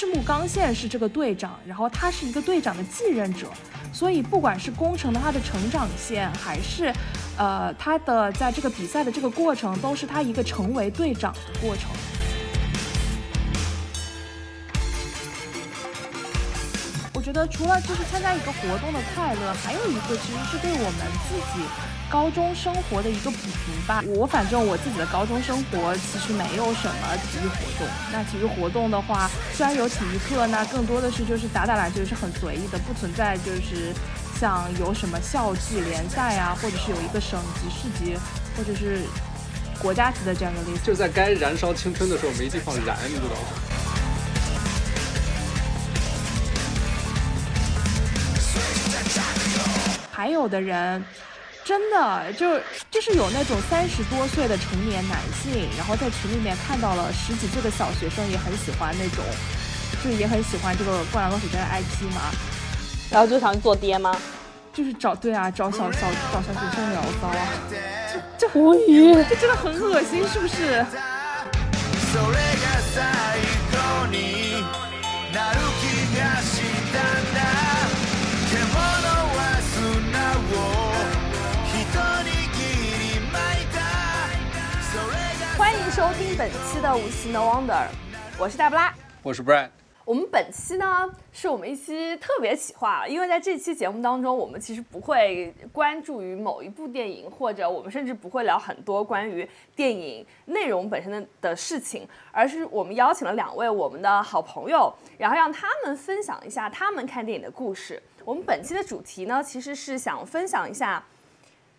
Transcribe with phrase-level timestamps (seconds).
[0.00, 3.48] 赤木刚宪是这个队长，然后他是一个队长的继任者，
[3.92, 6.90] 所以不管是工程的他的成长线，还是，
[7.36, 11.90] 呃，他的在这个比赛的这个过程，都是他一个成为队长的过程。
[17.12, 21.60] 我觉得除了就是参加一个活动的快乐，还有一个其实是对我们自己
[22.10, 24.02] 高中生活的一个补平吧。
[24.08, 27.86] 我反正我自己的高中生活其实没有什么体育活动。
[28.12, 33.94] 那体育活动的话，虽然有体育课，那更多的是就是打打篮球，是很随意的，不存在就是
[34.40, 38.18] 像有什么校际联赛啊，或者是有一个省级、市级，
[38.56, 39.02] 或者是
[39.78, 40.80] 国家级的这样的例子。
[40.84, 43.46] 就在该燃烧青春的时候没地方燃，你知道吗？
[50.12, 51.02] 还有的人，
[51.64, 52.58] 真的就
[52.90, 59.24] 就是有那种三十多岁的成年男性，然后在群里面看到了十几岁的小学生，也很喜欢那种，
[59.92, 62.22] 就是也很喜欢这个《灌篮高手》这个 IP 嘛，
[63.10, 64.16] 然后就想去做爹吗？
[64.72, 67.46] 就是找对啊，找小小找小学生聊骚啊，
[68.38, 70.84] 这这无语，这真的很恶心，是不是？
[86.00, 87.72] 收听本期的《无奇 No Wonder》，
[88.38, 88.90] 我是黛布拉，
[89.22, 89.68] 我是 Brad。
[90.06, 108.02] 我们本期呢，是我们一期特别企划，因为在这期节目当中，我们其实不会关注于某一部电影，或者我们甚至不会聊很多关于电影内容本身的的事情，而是我们邀请了两位我们的好朋友，然后让他们分享一下他们看电影的故事。
[108.24, 111.04] 我们本期的主题呢，其实是想分享一下。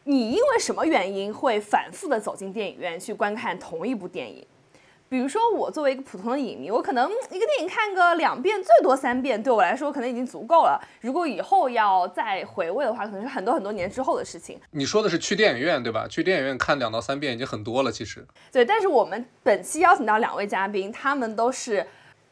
[0.03, 4.45] 你因为什么原因会反复的走进电影院去观看同一部电影？
[5.07, 10.81] 比如说我作为一个普通的影迷，我可能一个电影看个两遍，最多三遍，对我来说可能已经足够了。
[11.01, 14.57] 如果以后要再回味的话，可能是很多很多年之后的事情。
[14.71, 16.07] 你说的是去电影院对吧？
[16.07, 18.25] 去电影院看两到三遍已经很多了，其实。
[18.53, 21.85] 对，但是我们本期邀请到两位嘉宾，他们都是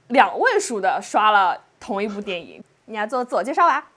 [0.08, 2.64] 两位数的刷了同一部电影。
[2.86, 3.92] 你来做自我介绍吧。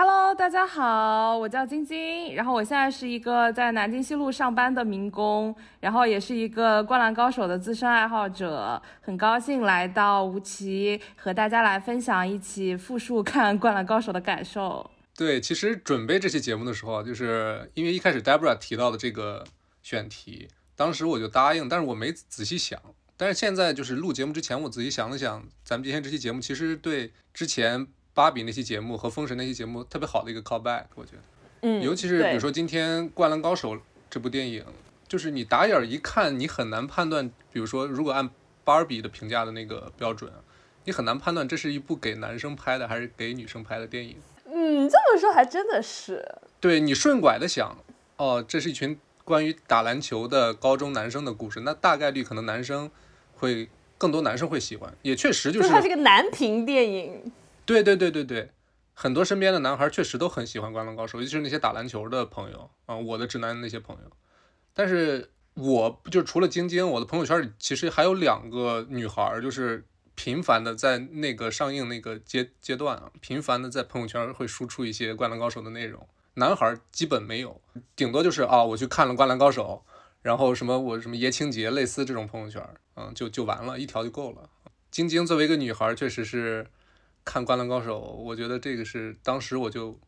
[0.00, 14.88] Hello，大家好，我叫晶晶，然后我现在是一个在南京西路上班的民工，然后也是一个灌篮高手的资深爱好者，很高兴来到吴奇和大家来分享一起复述看灌篮高手的感受。
[15.16, 19.44] 对，其实准备这期节目的时候，就是因为一开始 Deborah 提到的这个
[19.82, 22.80] 选题，当时我就答应，但是我没仔细想，
[23.16, 27.88] 但是现在就是录节目之前，我仔细想了想，咱们今天这期节目其实对之前。
[28.18, 31.22] 芭比那期节目和封神那期节目特别好的一个 callback，我觉得，
[31.60, 33.76] 嗯，尤其是比如说今天《灌篮高手》
[34.10, 34.64] 这部电影，
[35.06, 38.28] 就是你打眼一看，你很难判断，比如说如果按
[38.64, 40.32] 芭比的评价的那个标准，
[40.84, 44.16] 你很难判断这是一部给男生拍的还是给女生拍的电影。
[44.46, 46.26] 嗯，这么说还真的是。
[46.58, 47.78] 对你顺拐的想，
[48.16, 52.90] 哦，这是一群关于打篮球的高中男生的故事，那大概率可能男生
[53.36, 57.30] 会更多男生会喜欢，也确实就是它是个男频电影。
[57.68, 58.50] 对对对对对，
[58.94, 64.10] 很多身边的男孩确实都很喜欢《灌篮高手》，尤其是那些打篮球的朋友啊，我的直男那些朋友。
[64.72, 69.84] 但是我就除了晶晶，我的朋友圈里其实还有两个女孩，就是
[70.14, 76.08] 频繁的在那个上映那个阶阶段啊，频繁的在朋友圈会输出一些《灌篮高手》的内容。
[76.34, 77.60] 男孩基本没有，
[77.94, 79.84] 顶多就是啊，我去看了《灌篮高手》，
[80.22, 84.48] 然后什么我什么爷青结类似这种朋友圈，嗯，就就完了，一条就够了。
[84.90, 86.66] 晶晶作为一个女孩，确实是。
[87.24, 89.98] 看《灌篮高手》，我觉得这个是当时我就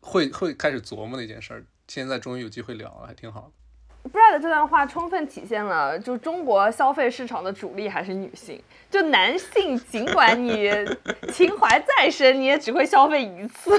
[0.00, 1.64] 会会开始琢磨的一件事儿。
[1.88, 4.10] 现在终于有机会聊了，还挺好的。
[4.10, 8.58] Brad 这段话充分体现了，就中国消费市场的主力还是女性。
[8.88, 10.70] 就男性，尽管你
[11.30, 13.70] 情怀再深，你也只会消费一次；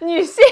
[0.00, 0.42] 女性，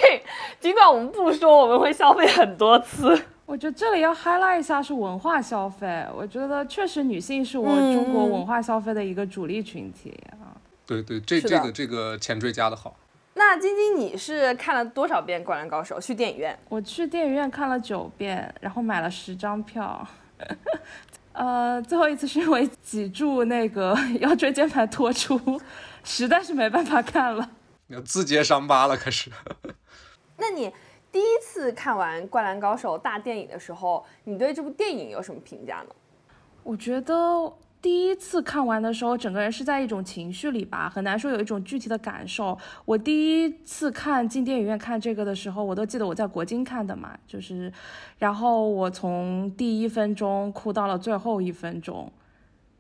[0.61, 3.19] 尽管我们不说，我们会消费很多次。
[3.47, 6.07] 我觉得这里要 highlight 一下是文化消费。
[6.15, 10.44] 我觉得确实女性是我中国文化消费的一个主力群体啊。
[10.87, 12.97] 对对，这这个这个前缀加的好。
[13.37, 15.97] 那晶晶，你是看了多少遍《灌篮高手》？
[16.01, 16.57] 去电影院？
[16.69, 20.07] 我去电影院看了九遍，然后买了十张票。
[21.33, 25.61] 呃，最后一次是因为脊柱那个 腰椎间盘突出，
[26.05, 27.51] 实在是没办法看了。
[27.89, 29.31] 要自揭伤疤了，开始。
[30.37, 30.73] 那你
[31.11, 35.95] 第一次看完《灌篮高手》大电影的时候，你对这部电影有什么评价呢？
[36.63, 37.53] 我觉得。
[37.85, 42.57] 第一次看完的时候，整个人是在一种情绪里吧，很难说有一种具体的感受。
[42.87, 47.71] 我第一次看进电影院看这个的时候，我都记得我在国金看的嘛，就是，
[48.17, 52.11] 然后我从第一分钟哭到了最后一分钟，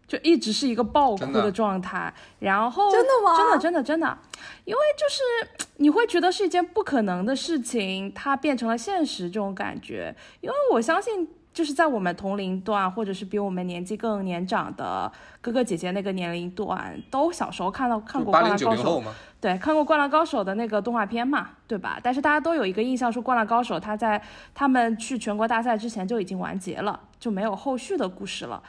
[0.06, 2.10] 就一直是一个爆哭的的状态。
[2.38, 4.18] 然后真的吗真的真的真的，
[4.64, 10.16] 因为就是你会觉得是一件不可能的事情，它变成了现实这种感觉。
[10.40, 15.10] 因为我相信，就是在我们同龄段，或者是比我们年纪更年长的
[15.40, 19.00] 哥哥姐姐那个年龄段，都小时候看到看过《灌篮高手九零后》。
[19.04, 22.00] 嘛，对，看过《灌篮高手》的那个动画片嘛，对吧？
[22.02, 24.20] 但是大家都有一个印象，说《灌篮高手》他在
[24.52, 28.60] 他们去全国大赛之前就已经完结了，就没有后续的故事了。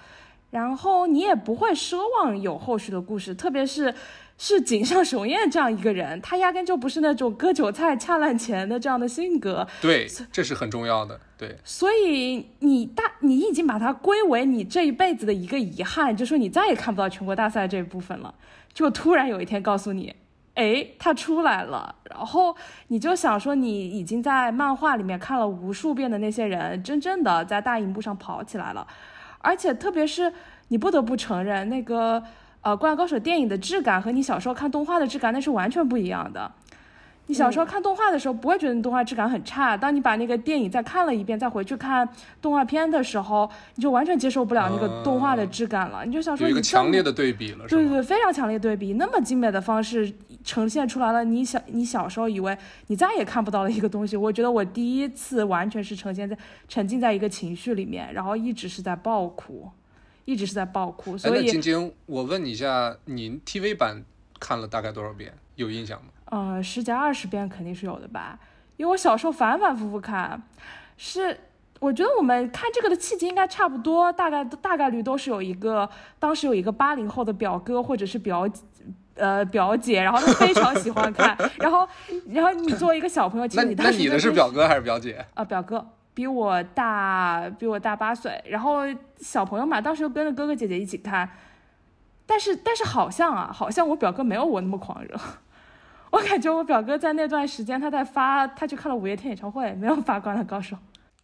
[0.51, 3.93] 然后你也不会奢望有后续的故事，特别是
[4.37, 11.19] 是井上雄彦这样一个人，他压根就不是那种割韭菜恰烂钱的这样的性格，对，这是很重要的。
[11.37, 18.33] 对，所以你大你已经把它归为你这一辈子的一个遗憾，就说你再也看不到全国大赛这一部分了。
[18.73, 20.13] 就突然有一天告诉你，
[20.55, 22.53] 哎，他出来了，然后
[22.87, 28.85] 你就想说，你已经在漫画里面看了无数遍的那些人，真正的在大荧幕上跑起来了，
[29.45, 30.31] 而且特别是
[30.69, 32.21] 你不得不承认，那个
[32.61, 36.51] 呃《灌篮高手》电影的质感和你小时候看动画的质感那是完全不一样的。
[37.27, 39.75] 你小时候看动画的时候，不会觉得你动画质感很差。
[39.75, 42.07] 当你把那个电影再看了一遍，再回去看
[42.39, 46.03] 动画片的时候，你就完全接受不了那个动画的质感了。
[46.05, 47.65] 你就想说，有一个强烈的对比了？
[47.67, 50.11] 对对对，非常强烈对比，那么精美的方式
[50.45, 52.55] 呈现出来了，你小你小时候以为
[52.87, 56.37] 你再也看不到的一个东西， 我觉得我第一次完全是呈现在
[56.67, 59.67] 沉浸在一个情绪里面，然后一直是在爆哭，
[60.23, 64.03] 一直是在爆哭，哎，所以那晶晶，我问你一下，你 TV 版
[64.39, 65.33] 看了大概多少遍？
[65.55, 66.09] 有印象吗？
[66.25, 68.39] 呃十几二十遍肯定是有的吧，
[68.77, 70.41] 因为我小时候反反复复看，
[70.95, 71.39] 是。
[71.81, 75.87] 我觉得我们看这个的契机应该差不多，大概大概率都是有一个，
[76.17, 78.49] 当时有一个八零后的表哥或者是表
[79.15, 81.87] 呃表姐，然后她非常喜欢看， 然后
[82.29, 85.25] 然后你作为一个小朋友，其那实你当那你的是表哥还是表姐？
[85.33, 88.81] 啊、表哥比我大比我大八岁，然后
[89.17, 91.29] 小朋友嘛，当时又跟着哥哥姐姐一起看，
[92.25, 95.19] 但是但是好像啊，好像我表哥没有我那么狂热。
[96.11, 100.75] 我感觉我表哥在那段时间，他在发，他去看了五月天演唱会，没有发《灌篮高手》。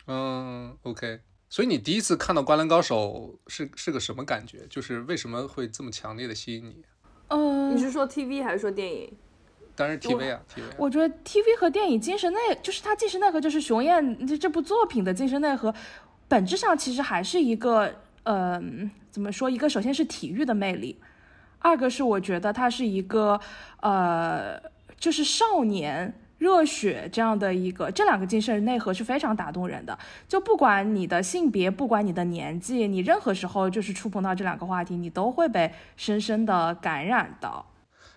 [0.07, 1.21] 嗯，OK。
[1.47, 4.65] 所以你第一次看到《灌篮高手》是是个什么感觉？
[4.69, 6.83] 就是为什么会这么强烈的吸引你？
[7.31, 9.11] 嗯、你是说 TV 还是说电影？
[9.75, 10.75] 当然 TV 啊，TV 啊。
[10.77, 15.73] 我觉得 TV 和电影精神内，就是它精神内核，就是熊燕这这部作品的精神内核，
[16.27, 17.91] 本质上其实还是一个，
[18.23, 18.61] 呃，
[19.09, 19.49] 怎么说？
[19.49, 20.99] 一个首先是体育的魅力，
[21.59, 23.39] 二个是我觉得它是一个，
[23.81, 24.61] 呃，
[24.97, 29.95] 就是少年热血这样的一个，这两个精神内核是非常打动人的。
[30.27, 37.67] 就不管你的性别，不管你的年纪，你任何时候就是触碰到这两个话题，你都会被深深的感染到。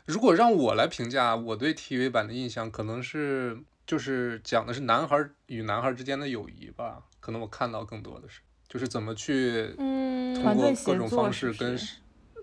[0.07, 5.19] 如果让我来评价我对 TV 版的印象，可能是就是讲的是男孩
[5.49, 7.03] 与男孩之间的友谊吧。
[7.21, 11.99] 可能我看到更多的是，就是怎么去嗯通过各种方式跟是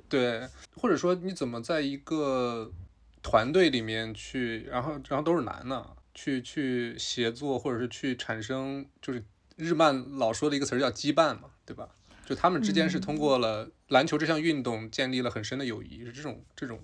[0.07, 2.71] 对，或者说你怎么在一个
[3.21, 9.23] 团队里面去，然后然后都是男的，去去协作，或者是去产生，就是
[9.55, 11.89] 日漫老说的一个词儿叫羁绊嘛，对吧？
[12.25, 16.79] 就他们之间是通过了篮球这项运动建立了很深的友谊，是这种这种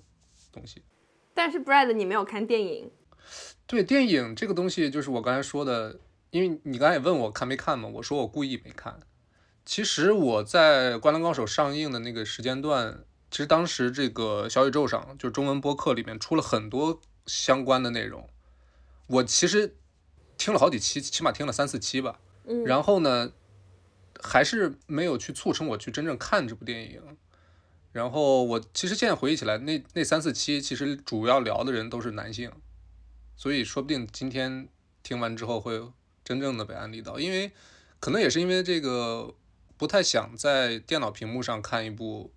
[0.52, 0.82] 东西。
[1.32, 2.90] 但是 Brad 你没有看电影，
[3.66, 8.98] 对电影这个东西，就是我刚才说的，因为你刚才也问我看没看嘛，我说我故意没看。
[9.64, 18.28] 其实我在《灌篮高手》上映的那个时间段，其实当时这个小宇宙上，就中文播客里面出了很多相关的内容，
[19.06, 19.76] 我其实
[20.36, 22.20] 听了好几期，起码听了三四期吧。
[22.46, 23.32] 嗯，然后呢，
[24.20, 27.02] 还是没有去促成我去真正看这部电影。
[27.92, 32.52] 然后我其实现在回忆起来，那那三四期其实主要聊的人都是男性，
[33.36, 34.68] 所以说不定今天
[35.02, 35.82] 听完之后会
[36.22, 37.50] 真正的被安利到，因为
[37.98, 39.34] 可能也是因为这个
[39.76, 42.30] 不太想在电脑屏幕上看一部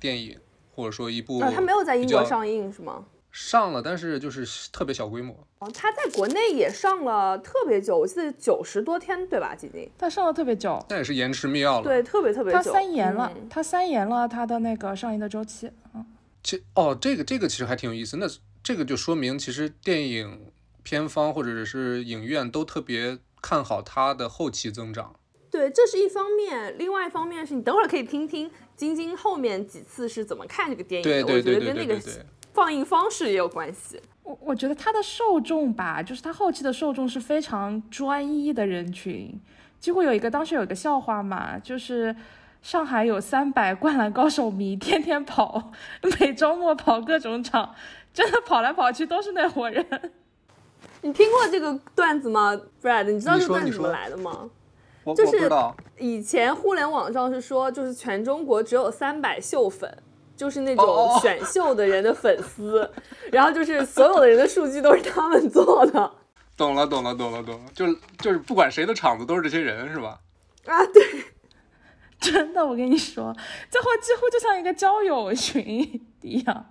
[0.00, 0.38] 电影，
[0.74, 3.04] 或者说一部呃，他没有在英国上映是吗？
[3.30, 5.36] 上了，但是就是特别小规模。
[5.58, 9.54] 哦，它在国内也上了特别久，我记得九十多天对吧？
[9.54, 11.82] 仅仅他上了特别久，那也是延迟密钥了。
[11.82, 12.72] 对，特别特别他久。
[12.72, 15.70] 三延了，嗯他三延了它的那个上映的周期。
[15.94, 16.04] 嗯，
[16.42, 18.16] 其哦，这个这个其实还挺有意思。
[18.16, 18.26] 那
[18.62, 20.50] 这个就说明，其实电影
[20.82, 25.14] 片方或者是影院都特别看好它的后期增长。
[25.50, 32.00] 对，这是一方面，另外一方面是你等会儿可以听听晶晶后面几次是怎么看这个电影的，对对我觉对对得跟那个。
[32.54, 34.00] 放映方式也有关系。
[34.24, 39.32] 我我觉得他的受众吧，就是他后期的受众是非常专一的人群，
[39.78, 42.16] 几乎有一个当时有一个笑话嘛，就是
[42.60, 45.70] 上海有三百灌篮高手迷，天天跑，
[46.18, 47.72] 每周末跑各种场，
[48.12, 49.86] 真的跑来跑去都是那伙人。
[51.02, 53.04] 你听过这个段子吗，Brad？
[53.04, 54.50] 你知道这个段子怎么来的吗？
[55.12, 55.76] 我就是我不知道。
[55.98, 59.92] 以前互联网上是说，就是全中国只有三百秀粉，
[60.36, 62.88] 就是那种选秀的人的粉丝，
[63.32, 66.12] 然后就是所有的人的数据都是他们做的
[66.56, 70.18] 懂了，懂了，懂了，懂了，就是就是不管谁的场子都是这些人是吧？
[70.66, 71.02] 啊，对，
[72.20, 73.34] 真的，我跟你说，
[73.70, 75.64] 最后几乎就像一个交友群
[76.22, 76.66] 一样，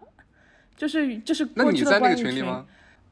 [0.76, 2.66] 就是就是那过去的你在那个群里吗？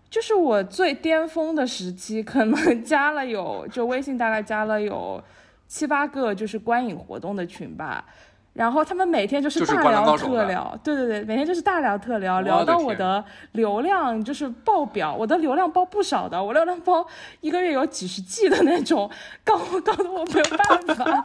[0.09, 5.21] 就是我最巅峰的时期，可能加了有，就微信大概加了有
[5.67, 8.05] 七八个，就是观影活动的群吧。
[8.55, 13.21] 然后他们每天就是大聊特聊，对对对，每天就是大聊特聊，聊到我的
[13.51, 17.05] 流量就是爆表，我的流量包不少的，我流量包
[17.41, 19.11] 一个月有几十 G 的那种，
[19.43, 21.23] 高高的我没有办法，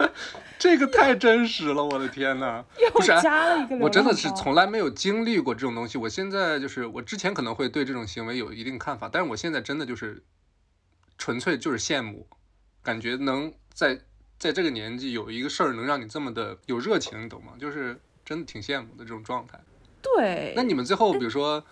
[0.58, 2.64] 这个太真实了，我的天呐！
[2.80, 3.76] 又加了一个。
[3.76, 5.98] 我真的是从来没有经历过这种东西。
[5.98, 10.22] 我现在就是，我之前可能会对这种行为有一定看法，但是我现在真的就是
[11.18, 12.26] 纯粹就是羡慕，
[12.82, 14.00] 感觉能在
[14.40, 17.52] 在这个年纪有一个事儿能让你这么的有热情，你懂吗？
[17.60, 19.60] 就是真的挺羡慕的这种状态。
[20.00, 21.62] 对，那你们最后，比如说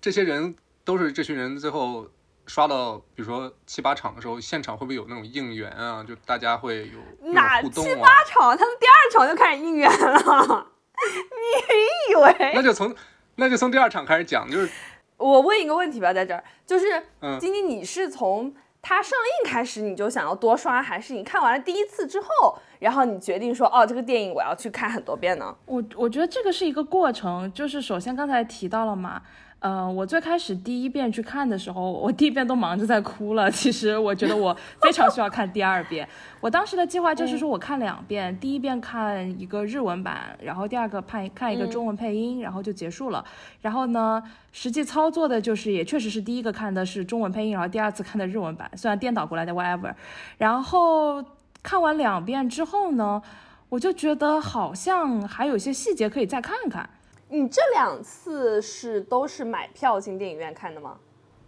[0.00, 2.08] 这些人都是这群人最后
[2.46, 6.04] 刷到，比如说七八场的时候，现场会不会有那种应援啊？
[6.04, 8.22] 就大家会有哪七八？
[8.22, 10.70] 场，他们第二场就开始应援了，
[11.02, 12.52] 你以为？
[12.54, 12.94] 那就从
[13.34, 14.70] 那就从第二场开始讲，就是
[15.16, 25.56] 我问一个问题吧，在这儿，就是嗯晶晶，你是从它上映开始你就想要多刷，还是你看完了第一次之后，然后你决定说，哦，这个电影我要去看很多遍呢？
[25.66, 29.22] 我我觉得这个是一个过程，就是首先刚才提到了嘛，
[29.62, 33.48] 呃，我最开始第一遍去看的时候，我第一遍都忙着在哭了。
[33.48, 36.06] 其实我觉得我非常需要看第二遍。
[36.40, 43.24] 我当时的计划就是说我看两遍，第一遍看一个日文版，然后第二个看看一个中文配音，然后就结束了。
[43.60, 49.94] 然后呢，实际操作的就是也确实是第一个看的是中文配音，然后第二次看的日文版，虽然颠倒过来的 whatever。
[50.38, 51.24] 然后
[51.62, 53.22] 看完两遍之后呢，
[53.68, 56.90] 我就觉得好像还有一些细节可以再看看。
[57.32, 60.98] 你这两次是都是买票进电影院看的吗？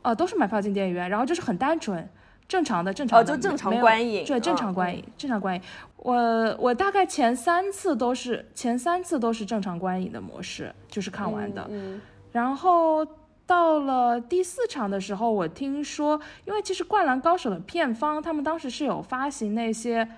[0.00, 2.08] 呃，都是买票进电影院，然后就是很单纯，
[2.48, 5.62] 正常的正常的，就正常观影对，正嗯常观影，正常观影。
[5.98, 11.66] 我我大概前三次都是前三次都是正常观影的模式，就是看完的。
[11.70, 12.00] 嗯，
[12.32, 13.06] 然后
[13.46, 20.08] 到了第四场的时候，我听说，因为其实《灌篮高手》的片方他们当时是有发行那些，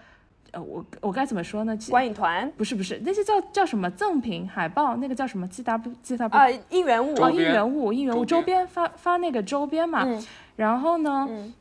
[0.57, 1.77] 呃，我我该怎么说呢？
[1.77, 10.03] 其观影团不是不是，那些叫叫什么赠品海报，那个叫什么 G W G W 啊，应援物哦，应援物，应援物周周边发发那个周边嘛。
[10.07, 10.25] 嗯
[10.57, 11.53] 然后呢，嗯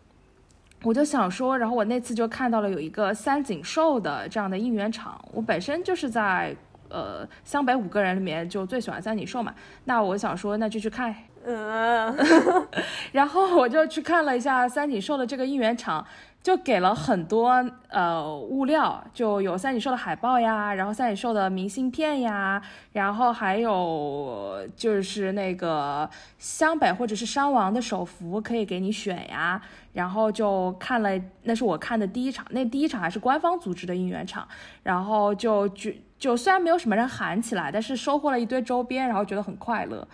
[0.84, 5.20] 我就想说，然后我那次就看到了有一个三井寿的这样的应援场。
[5.34, 6.56] 我本身就是在
[6.88, 11.14] 呃湘北五个人里面就最喜欢三井寿嘛，那我想说那就去看。
[11.46, 12.16] 嗯，
[13.12, 16.06] 然后我就去看了一下三井寿的这个应援场。
[16.46, 17.50] 就给了很多
[17.90, 22.62] 呃物料，就有三井寿的海报呀，然后三井寿的明信片呀，
[22.92, 29.60] 然后还有就是那个湘北或者是山王的手幅可以给你选呀，
[29.94, 34.48] 然后就看了，那是我看的第一场，那第一场还是官方组织的应援场，
[34.84, 40.08] 然后就就就虽然没有什么人喊起来，但是收获了一堆周边，然后觉得很快乐。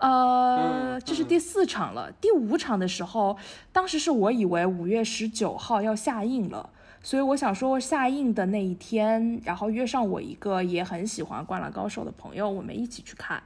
[0.00, 2.10] 呃，这是第四场了。
[2.20, 3.36] 第五场的时候，
[3.72, 6.68] 当时是我以为五月十九号要下映了，
[7.02, 13.42] 所以我想说下映的那一天，然后约上我一个也很喜欢《灌篮高手》的朋友，我们一起去看。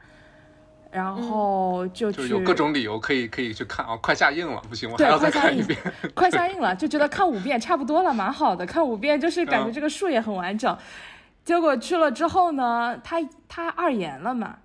[0.92, 5.76] 然后就去、就有各种理由可以可以去看啊，快下映了，不行，我还要再看一遍。
[6.14, 8.64] 快下映了，就觉得看五遍差不多了，蛮好的。
[8.64, 10.78] 看五遍就是感觉嗯这个数也很完整。
[11.44, 14.56] 结果去了之后呢，他他二演了嘛，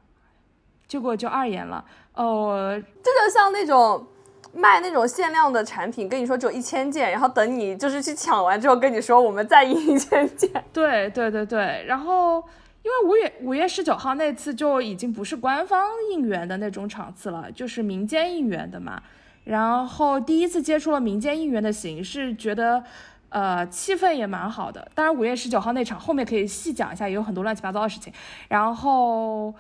[0.90, 1.86] 结果就二演了。
[2.16, 4.06] 哦，这就像那种
[4.54, 10.50] 卖那种限量的产品，跟你说只有一千件，然后等你就是去抢完之后跟你说我们再印一千件。
[10.74, 12.44] 对对对对，然后
[12.82, 19.02] 因为五月五月十九号那次就已经不是官方应援的那种场次了，就是民间应援的嘛。
[19.46, 22.84] 然后第一次接触了民间应援的形式，觉得
[23.30, 24.92] 呃气氛也蛮好的。
[24.94, 28.12] 当然五月十九号那场后面可以细讲一下，也有很多乱七八糟的事情。
[28.48, 29.54] 然后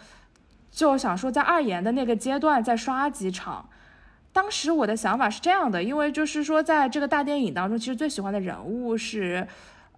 [0.71, 3.69] 就想说在二研的那个阶段再刷几场。
[4.31, 9.47] 当时我的想法是这样的，因为就是说在这个大电影当中，其实最喜欢的人物是。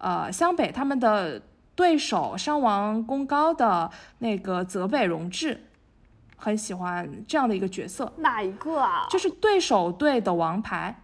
[0.03, 1.39] 呃，湘北他们的
[1.75, 3.87] 对手山王功高的
[4.17, 5.65] 那个泽北荣治，
[6.35, 9.05] 很喜欢这样的一个角色，哪一个啊？
[9.11, 11.03] 就是对手队的王牌。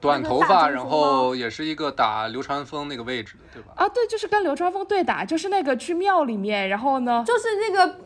[0.00, 3.72] 短头发，然后也是一个打流川枫那个位置的，对吧？
[3.76, 7.96] 啊，对，就是跟流川枫对打，就是那个去庙里面，然后呢，就是那个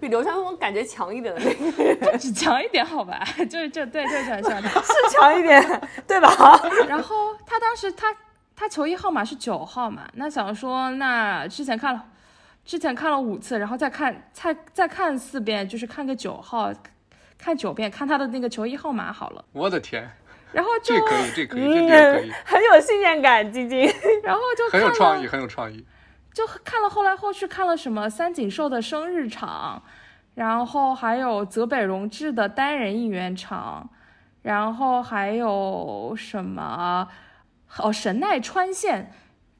[0.00, 4.80] 比刘川枫感觉强一点的那个人，不 止强一点好吧，就是就对对，就很喜欢他。
[4.80, 5.62] 是强一点，
[6.06, 6.30] 对吧？
[6.88, 8.14] 然后他当时他
[8.54, 12.04] 他球衣号码是九号嘛，那想说那之前看了，
[12.64, 16.72] 之前看了五次，然后再看再再看四遍，就是看个九号，
[17.38, 19.44] 看九遍，看他的那个球衣号码好了。
[19.52, 20.08] 我的天，
[20.52, 23.80] 然后就这可以，这可以，这这可以，很有信念感，晶晶。
[24.22, 25.84] 然后就很有创意，很有创意。
[26.32, 29.82] 就看了后来后续看了什么三井寿的生日场，
[30.34, 33.90] 然后还有泽北荣治的单人应援场，
[34.42, 37.08] 然后还有什么
[37.78, 39.12] 哦神奈川县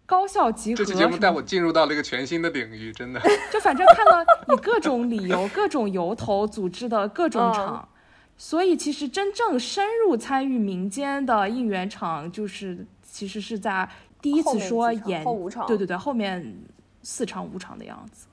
[0.07, 3.21] 高校集合这期节目带我进入到了一个全新的领域，真的。
[3.53, 7.89] 就反正看了以各种理由、 各种由头组织的各种场，
[8.37, 13.89] 所以其实真正深入参与民间的应援场，就是其实是在
[14.21, 16.57] 第一次说演后五场对对对，后面
[17.03, 18.27] 四场五场的样子。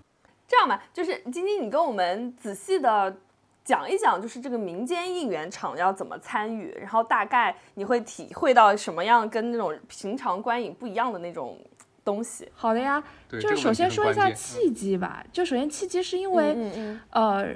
[0.47, 3.17] 这样吧，就是晶晶，你跟我们仔细的
[3.65, 11.59] 讲一讲，就是这个民间应援场要怎么参与，然后大概你会体会到什么样跟那种平常观影不一样的那种
[12.05, 12.49] 东西。
[12.55, 15.21] 好的呀，就是首先说一下契机吧。
[15.33, 17.55] 就首先契机是因为、嗯嗯呃，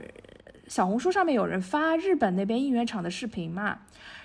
[0.67, 3.79] 小红书上面有人发日本那边应援场的视频嘛，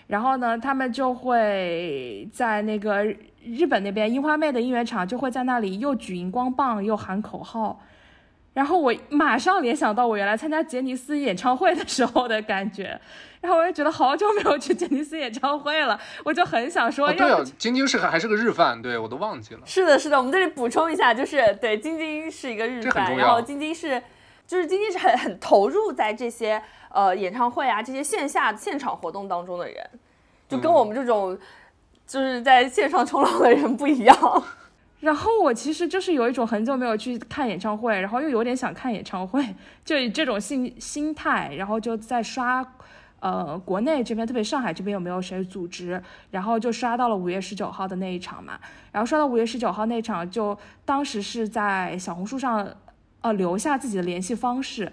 [0.07, 3.05] 然后呢，他们就会在那个
[3.45, 7.81] 日本那边樱花妹的应援场就会在那里又举荧光棒又喊口号。
[8.55, 12.99] 然后我马上联想到我原来参加杰尼斯演唱会的时候的感觉，
[13.43, 19.61] 然后我就觉得好久没有去杰尼斯演唱会了，我就很想说对哦，晶晶是还还是个日饭，对我都忘记了。
[19.67, 24.03] 是的，是的，我们这里补充一下，就是对晶晶是一个日饭，然后晶晶是，
[24.47, 29.91] 就是晶晶是很很投入在这些呃演唱会啊这些线下现场活动当中的人，
[30.49, 31.37] 就跟我们这种
[32.07, 34.45] 就是在线上冲浪的人不一样。
[35.01, 39.45] 然后我其实就是有一种很久没有去看演唱会，然后又有点想看演唱会，
[39.85, 42.65] 就以这种心心态，然后就在刷，
[43.21, 48.59] 呃，国内这边特别上海这边有没有谁组织，然后就刷到了五月十九号的那一场嘛，
[48.91, 52.67] 然后刷到五月十九号那场，就当时是在小红书上，
[53.21, 54.93] 呃，留下自己的联系方式，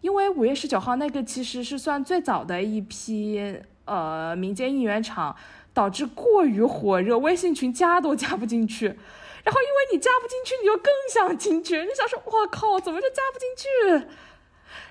[0.00, 5.34] 因为五月十九号那个其实是算最早的一批呃民间应援场，
[5.72, 8.86] 导致过于火热，微信群加都加不进去。
[9.42, 14.06] 然后因为你加不进去，你就更想进去，你想说，我靠，怎么就加不进去？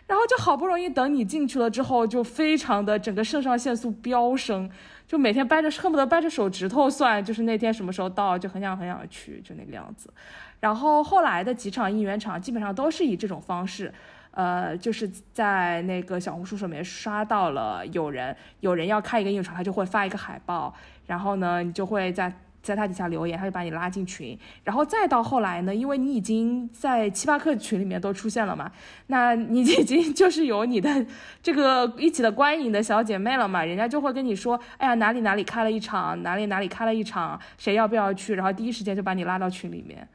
[0.07, 4.67] 然后就好不容易等你进去了之后，就非常的整个肾上腺素飙升，
[5.09, 10.13] 就每天掰着恨不得掰着手指头算，就是那天什么时候到，就很想很想去，就那个样子。
[10.59, 13.91] 然后后来的几场应援场基本上都是以这种方式，
[14.29, 20.71] 呃，就是在那个小红书上面刷到了有人有人要开一个应援场，他就会发一个海报，
[21.07, 28.71] 然后呢，你就会在在他底下留言，他就把你拉进群，然后再到后来呢，因为你已经在七八克群里面都出现了嘛，
[29.07, 31.05] 那你已经 就是有你的
[31.41, 40.07] 这个一起的观影的小姐妹了嘛，人家就会跟你说，哎呀哪里哪里开了一场，哪里哪里开了一场，谁要不要去，然后第一时间就把你拉到群里面，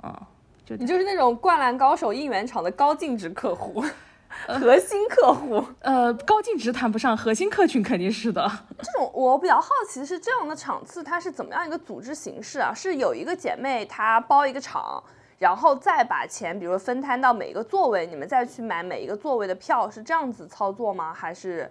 [0.00, 0.26] 啊、
[0.64, 3.84] 就你就是那种灌篮高手应援场的高净值客户，
[4.46, 5.64] 核心客户。
[5.80, 8.50] 呃高净值谈不上，核心客群肯定是的。
[8.82, 12.72] 这种我比较好奇是这样的场次它是怎么样一个组织形式啊？
[12.74, 15.02] 是有一个姐妹她包一个场，
[15.38, 21.12] 然后再把钱比如分摊到每一个座位，你们再去买每一个座位的票，是这样子操作吗？
[21.12, 21.70] 还是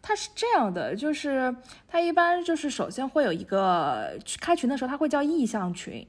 [0.00, 1.54] 它是这样的，就是
[1.86, 6.06] 它一般就是首先会有一个开群的时候，它会叫意向群，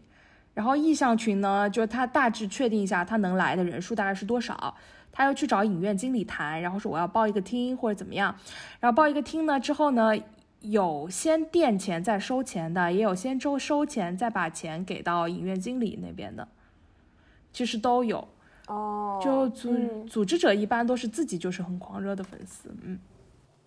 [0.55, 4.75] 然后意向群呢，就是它大致确定一下它能来的人数大概是多少，
[5.13, 8.35] 他要去找影院经理谈，然后说我要报一个厅或者怎么样，
[8.81, 10.11] 然后报一个厅呢之后呢，
[10.59, 16.45] 有先垫钱再收钱的，也有先收收钱再把钱给到影院经理那边的，
[17.53, 18.27] 其实都有。
[18.67, 22.97] 哦就组、嗯组织者一般都是自己就是很狂热的粉丝，嗯。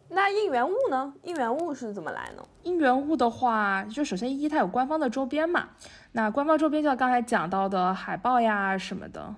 [0.08, 1.12] 那应援物呢？
[1.24, 2.42] 应援物是怎么来呢？
[2.62, 5.68] 应援物的话，就首先一它有官方的周边嘛，
[6.12, 9.34] 那官方周边就像刚才讲到的海报呀什么的，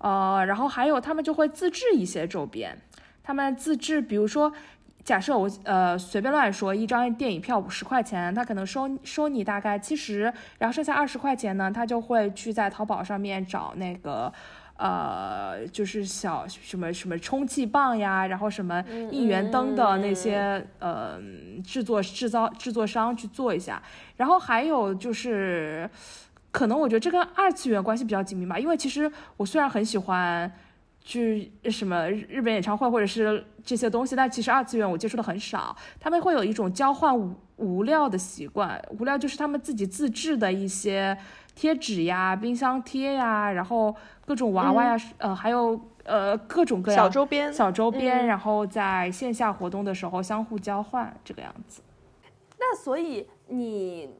[0.00, 2.76] 呃，然后还有他们就会自制一些周边，
[3.22, 4.52] 他们自制，比如说。
[5.02, 14.30] 假设我呃随便乱说，一张电影票五十块钱，他可能收收你大概七十，然后剩下二十块钱呢，他就会去在淘宝上面找那个
[14.76, 21.18] 呃，就是小什么什么充气棒呀，然后什么应援灯的那些呃
[21.64, 23.82] 制作制造制作商去做一下，
[24.16, 25.88] 然后还有就是，
[26.50, 30.50] 可能我觉得这跟二次元关系比较紧密吧，因为其实我虽然很喜欢。
[31.02, 35.74] 去什么日本演唱会或者是这些东西，但其实二次元我接触的很少。
[35.98, 41.16] 他们会有一种交换无无料的习惯，无料就是他们自己自制的一些
[41.54, 47.50] 贴纸呀、冰箱贴呀，然后各种娃娃呀，呃，还有呃各种各样小周边。
[47.50, 51.80] 小周边，嗯然后在线下活动的时候相互交换这个样子。
[52.58, 54.10] 那所以你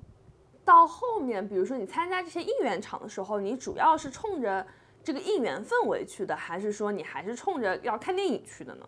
[0.65, 4.65] 到后面，比如说你参加这些应援场的时候，你主要是冲着
[5.03, 8.85] 这个应援氛围去的，还是说你还是冲着要看电影去的呢？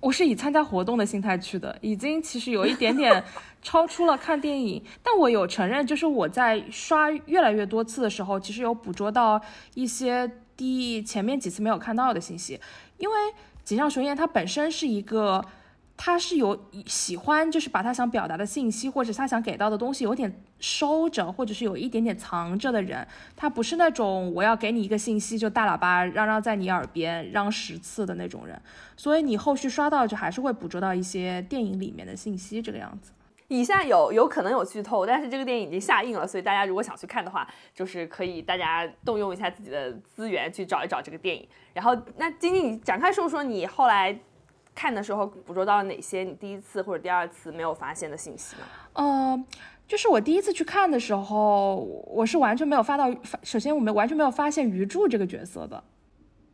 [0.00, 3.22] 我是以参加活动的心态去的，已经其实有一点点
[3.62, 4.82] 超出了看电影。
[5.02, 9.40] 但我有承认，就是我在刷越来越多次的时候，其实有捕捉到
[9.74, 12.60] 一些第前面几次没有看到的信息。
[12.98, 13.16] 因为
[13.62, 15.44] 锦上雄彦它本身是一个。
[16.04, 23.06] 他是有喜欢，就是把他想表达的信息或者他想给到的东西有点收着，或者是有一点点藏着的人。
[23.36, 28.60] 他不是那种我要给你一个信息就大喇叭嚷嚷在你耳边嚷十次的那种人。
[28.96, 33.12] 所以你后续刷到就还是会捕捉到一些电影里面的信息这个样子。
[33.46, 41.46] 以下有有可能有剧透，但是这个电影已经下映了，所以大家如果想去看的话，就是可以大家动用一下自己的资源去找一找这个电影。
[41.72, 44.18] 然后那晶晶，你展开说说你后来。
[44.74, 48.62] 看的时候捕捉到了哪些你第一次或者第二次没有发现的信息呢？
[48.94, 49.44] 呃，
[49.86, 55.84] 就是我第一次去看的时候，我是完全没有发到，首先我们完全没有发现鱼柱这个角色的。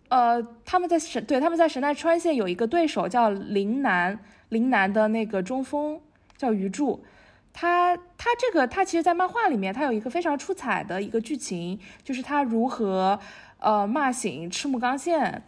[0.09, 6.00] 呃，他们在神对他们在神奈川县有一个对手叫林南，林南的那个中锋
[6.37, 7.04] 叫鱼柱，
[7.52, 13.18] 他他这个他其实，在漫画里面他有一个非常出彩的一个剧情，就是他如何
[13.61, 15.42] 呃骂醒赤木刚宪，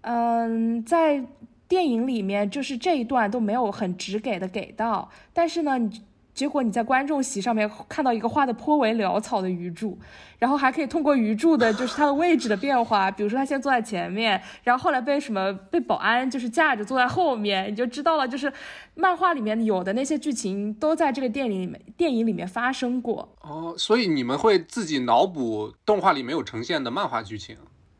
[0.00, 1.24] 嗯，在。
[1.68, 6.02] 电影里面就是这一段都没有很直给的给到，但是呢，你
[6.32, 9.98] 结果你在观众席上面看到一个画的颇为潦草的鱼柱，
[10.38, 18.52] 然后还可以通过鱼柱的就是它的位置的变化，比如说他先坐在前面，然后后来被什么被保安就是架着坐在后面，你就知道了，就是
[18.94, 23.34] 漫画里面有的那些剧情都在这个电影里面电影里面发生过。
[23.40, 27.56] 哦，所以你们会自己脑补动画里没有呈现的漫画剧情，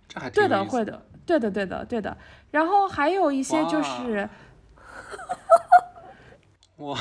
[0.07, 1.03] 这还挺对的，会的。
[1.25, 2.17] 对的，对的，对的。
[2.51, 4.29] 然后还有一些就是，
[6.79, 6.97] 哇，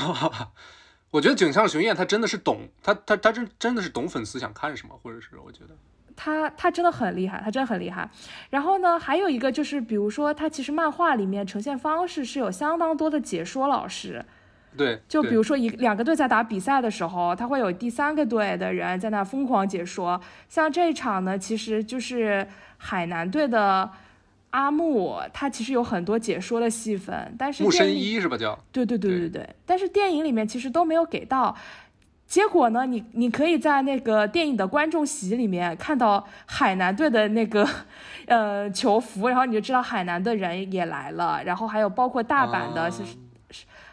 [1.10, 5.74] 我觉得井上雄彦他真的是懂，他他他真真的是懂粉丝想看什么，或者是我觉得
[6.14, 8.10] 他他真的很厉害，他真的很厉害。
[8.50, 14.24] 然后呢，还有一个就是，比如说他其实漫画里面呈现方式是有相当多的解说老师，
[14.76, 20.20] 对，就比如说一两个队在打比赛的时候，他会有第三个队的人在那疯狂解说。
[20.48, 23.90] 像这一场呢，其实就是海南队的。
[24.56, 28.38] 阿木他其实有很多解说的戏份，但是木深一是吧？
[28.38, 31.54] 叫对对对对对，但是电影里面其实都没有给到。
[32.26, 37.68] 结果呢，你你可以在那个电影的观众席里面看到海南队的那个
[38.26, 42.90] 呃球服，然后你就知道海南的人也来了，然后还有包括大阪的，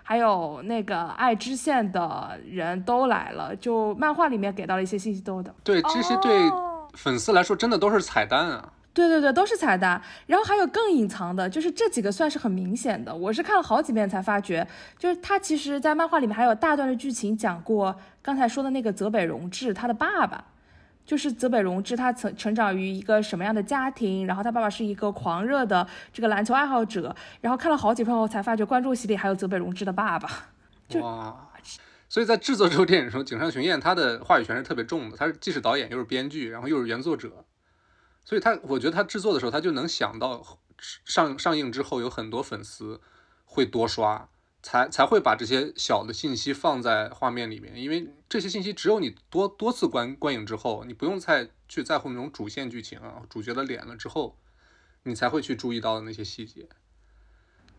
[0.01, 3.55] 还有那个爱知县的人都来了。
[3.57, 5.53] 就漫画里面给到了一些信息，都的。
[5.63, 6.49] 对，这些对
[6.93, 8.73] 粉丝来说真的都是彩蛋啊。
[8.93, 10.01] 对对对，都是彩蛋。
[10.27, 13.13] 然后还有更隐藏的，就是这几个算是很明显的。
[13.15, 14.67] 我是看了好几遍才发觉，
[14.99, 20.45] 就是他其实，在漫画里面还有大段的剧情讲过刚才说的那个泽北荣治他的爸爸，
[21.05, 27.15] 就是泽北荣治他曾成长于一个什么样的家庭，然后他爸爸是一个狂热的这个篮球爱好者。
[27.41, 30.29] 然后看了好几遍后才发觉，观众席里还有泽北荣治的爸爸。
[31.01, 31.49] 哇！
[32.07, 37.43] 所以在制作这部电影的时候，井上雄彦他的话语权是特别重的，他是既是导演又是编剧，然后又是原作者。
[38.25, 43.01] 所以他，我觉得他制作的时候，他就能想到上上映之后有很多粉丝
[43.45, 44.29] 会多刷，
[44.61, 47.75] 才才会把这些小的信息放在画面里面。
[47.75, 54.37] 因为这些信息只有你多多次观观影之后，你不用再去在乎那种主线剧情啊、主角的脸了之后，
[55.03, 56.67] 你才会去注意到的那些细节。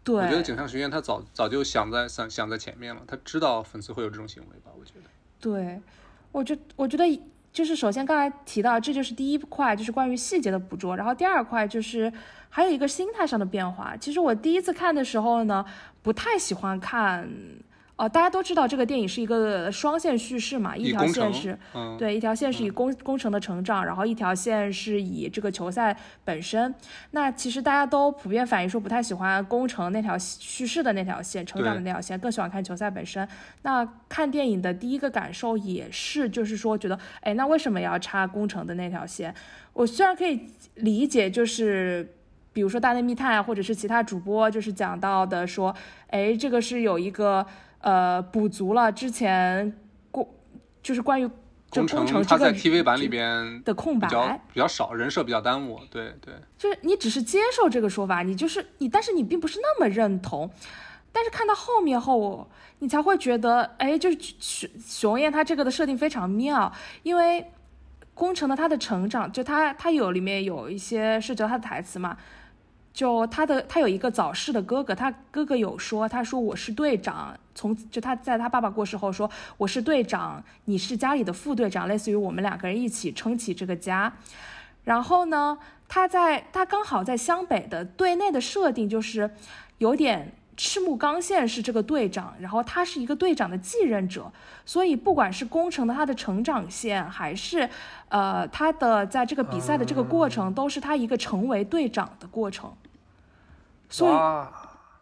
[0.02, 4.70] 对，我觉得井上学院他早早就想在想想在前面了，他知道粉丝会有这种行为吧？
[4.78, 5.08] 我觉得。
[5.40, 5.80] 对，
[6.32, 7.04] 我觉我觉得。
[7.54, 10.94] 就是首先刚才提到，这就是第一块，就是关于细节的捕捉。
[10.94, 12.12] 然后第二块就是
[12.50, 13.96] 还有一个心态上的变化。
[13.96, 15.64] 其实我第一次看的时候呢，
[16.02, 17.26] 不太喜欢看。
[17.96, 21.56] 哦，大家都知道这个电影是一个双线叙事嘛，一条线是
[21.96, 26.74] 对，一条线是以工工程的成长，然后一条线是以这个球赛本身。
[27.12, 33.28] 那其实大家都普遍反映说不太喜欢工程那条叙事的那条线，成长的那条线，更喜欢看球赛本身。
[33.62, 39.32] 那看电影的第一个感受也是，就是说觉得，哎，那为什么要插工程的那条线？
[39.72, 42.12] 我虽然可以理解，就是
[42.52, 45.72] 比如说大内密探或者是其他主播就是讲到的说，
[46.08, 47.46] 哎，这个是有一个。
[47.84, 49.70] 呃，补足了之前
[50.10, 50.26] 过，
[50.82, 51.28] 就是关于
[51.68, 54.08] 工程这个 TV 版里边的空白
[54.54, 55.78] 比较少，人设比较耽误。
[55.90, 60.50] 对对，就是你只是接受这个说法，你就是你，但是你并不是那么认同。
[61.12, 67.52] 但是看到后面后，你才会觉得，哎，就是熊熊彦他这个的设定非常妙，因为
[68.14, 72.16] 工程的他的成长，就他他有里面有一些涉及到他的台词嘛。
[72.94, 84.12] 就他的他有一个早逝的哥哥，他哥哥有说，他说我是队长，从就他在他爸爸过世后说我是队长，你是家里的副队长，类似于我们两个人一起撑起这个家。
[84.84, 89.28] 然后呢，他在他刚好在湘北的队内的设定就是
[89.78, 94.32] 有点赤木刚宪是这个队长，然后他是一个队长的继任者，
[94.64, 97.68] 所以不管是工程的他的成长线，还是
[98.08, 102.72] 呃他的在这个比赛的这个过程，都是他一个成为队长的过程。
[103.88, 104.14] 所以，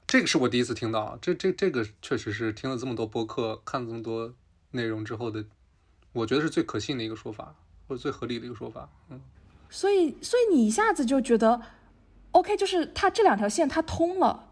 [0.06, 4.32] 这个是我第一次听到，这这这个确实是听了这么多播客，看了这么多
[4.72, 5.44] 内容之后的，
[6.12, 7.54] 我觉得是最可信的一个说法，
[7.88, 8.88] 或者最合理的一个说法。
[9.08, 9.20] 嗯，
[9.70, 11.60] 所以所以你一下子就觉得
[12.32, 14.48] ，OK，就是他这两条线他通了，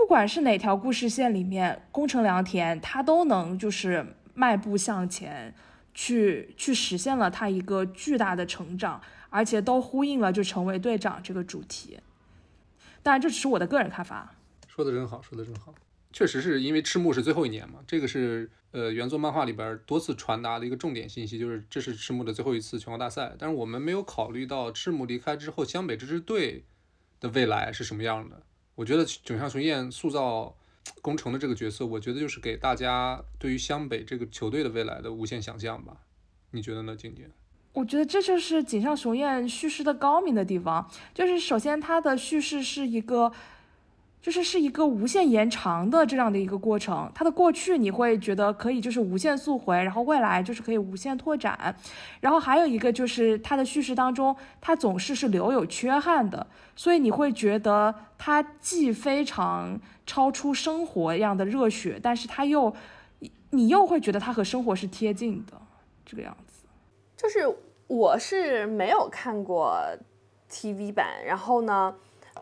[0.00, 5.54] 不管是哪条故事线里面，宫城良田他都能就是迈步向前，
[5.92, 12.00] 去去实现了他一个巨大的成长，而且都呼应了就成为队长这个主题。
[13.02, 14.34] 当然，这只是我的个人看法。
[14.66, 15.74] 说的真好，说的真好。
[16.12, 23.36] 确实是因为赤木是最后一年嘛，这个是呃原作漫画里边多次传达的一个重点信息，就是这是赤木的最后一次全国大赛。
[23.38, 26.64] 但是我们没有考虑到赤木离开之后，湘北这支队
[27.20, 28.42] 的未来是什么样的。
[28.80, 30.56] 我觉得井上雄彦塑造
[31.02, 35.98] 工程的这个角色，我觉得就是给大家对于湘北这个球队的未来的无限想象吧。
[36.52, 37.26] 你觉得呢，静静？
[37.74, 43.30] 我觉得这就是井上雄彦叙事的高明的地方，就是首先他的叙事是一个。
[44.22, 51.74] 就是是一个无限延长的这样的一个过程，它的过去你会觉得可以就是无限溯回，然后未来就是可以无限拓展，
[52.20, 62.74] 然后还有一个就是它的叙事当中，它总是是留有缺憾的，所以你会觉得它既非常超出生活一样的热血，但是它又，
[63.52, 65.58] 你又会觉得它和生活是贴近的
[66.04, 66.66] 这个样子。
[67.16, 67.50] 就是
[67.86, 69.80] 我是没有看过
[70.50, 71.94] TV 版，然后呢，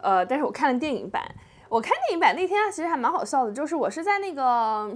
[0.03, 1.23] 呃，但是我看了电影版。
[1.69, 4.91] 我看电影版那天其实还蛮好笑的，就是我是在那个，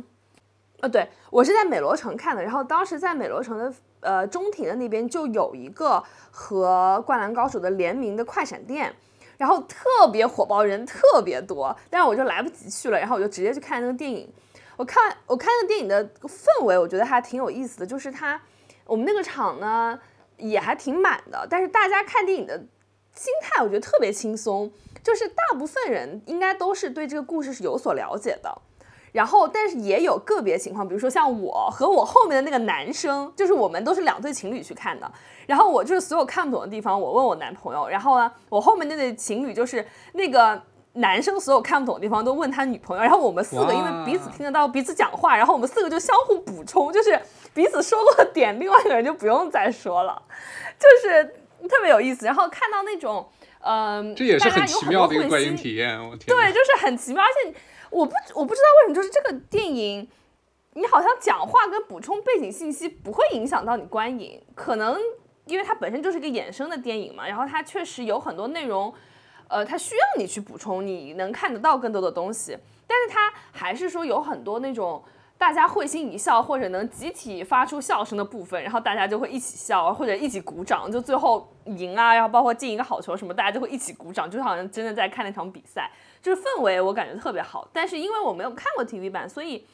[0.81, 8.95] 呃，对我是在美罗城看的，然后当时在美罗城的呃中庭的那边就有一个和《灌篮高手》的联名的快闪店，
[9.37, 14.33] 然后特别火爆，人特别多，但是我就来不及去了，然后我就直接去看那个电影。
[14.79, 18.41] 我看我看那个电影的氛围，我觉得还挺有意思的，就是它
[18.87, 19.99] 我们那个场呢
[20.39, 22.57] 也还挺满的，但是大家看电影的
[23.15, 24.73] 心态我觉得特别轻松。
[25.03, 28.57] 就是大部分人应该都是对这个故事是有所了解的，
[29.11, 35.11] 然后但是也有个别情况，比如说像我和我后面的那个男生，就是我们都是两对情侣去看的，
[35.47, 40.63] 然后我就是所有看不懂的地方，我问我男朋友，然后呢，我后面那对情侣就是那个
[40.95, 47.21] 男生所有看不懂的地方都问他女朋友，然后我们四个因为彼此听得到彼此讲话，然后我们四个就相互补充，就是
[47.53, 50.23] 彼此说过的点，另外一个人就不用再说了，
[50.79, 51.25] 就是
[51.69, 53.27] 特别有意思，然后看到那种。
[53.63, 56.27] 嗯，这也是很奇妙的一个观影体验，我天。
[56.27, 57.55] 对，就是很奇妙，而且
[57.91, 60.09] 我不我不知道为什么，就是这个电影，
[60.75, 64.99] 你好像讲话跟补充背景信息不会影响到你观影，可能
[65.47, 68.93] 因为它本身就是一个衍生的电影嘛，然后它确实有很多内容，
[69.49, 75.03] 呃，它需要你去补充，你能看得到更多的东西，但是它还是说有很多那种。
[75.43, 85.91] 大家会心一笑，或者能集体发出笑声的部分，然后大家就会一起笑，或者一起鼓掌，就最后赢啊，然后包括进一个好球什么，大家就会一起鼓掌，就好像真的在看那场比赛，
[86.23, 87.69] 就是氛围我感觉特别好。
[87.73, 89.67] 但是因为我没有看过 TV 版，所以，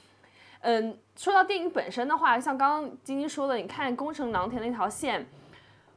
[0.60, 5.28] 嗯，说到电影本身的话，像刚刚晶晶说的，你看宫城良田那条线，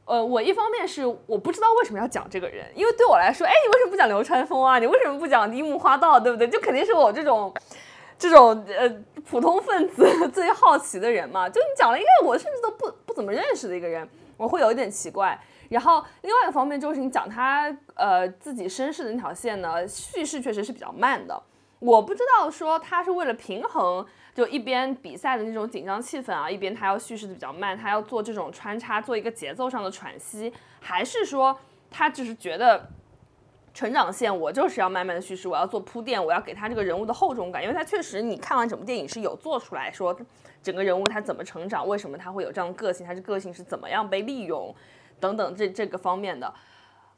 [0.04, 4.78] 呃，我一方面是我不知道为什么要讲这个人，因为对我来说，哎，你为什么不讲流川枫啊？
[4.78, 6.46] 你为什么不讲樱木花道，对不对？
[6.46, 7.50] 就肯定是我这种。
[8.22, 8.88] 这种呃
[9.28, 15.36] 普通分子 最好奇的人嘛，就你讲了一个我甚至都不不怎么认识的一个人，我会有一点奇怪。
[15.70, 21.42] 然后另外一个方面就是你讲他呃自己身世的那条线呢，叙事确实是比较慢的。
[21.80, 31.58] 我不知道说他是为了平衡，就一边比赛的那种紧张气氛啊，一边他要叙事的比较慢，他要做这种穿插，做一个节奏上的喘息，还是说
[31.90, 32.88] 他只是觉得。
[33.74, 40.14] 成长线，我就是要慢慢的叙事，我要做铺垫，我要给他这个人物的厚重感，因为他确实，你看完整部电影是有做出来说，
[40.62, 44.74] 整个人物他怎么成长，为什么他会有这样的个性，他的个性是怎么样被利用，
[45.18, 46.52] 等等这这个方面的，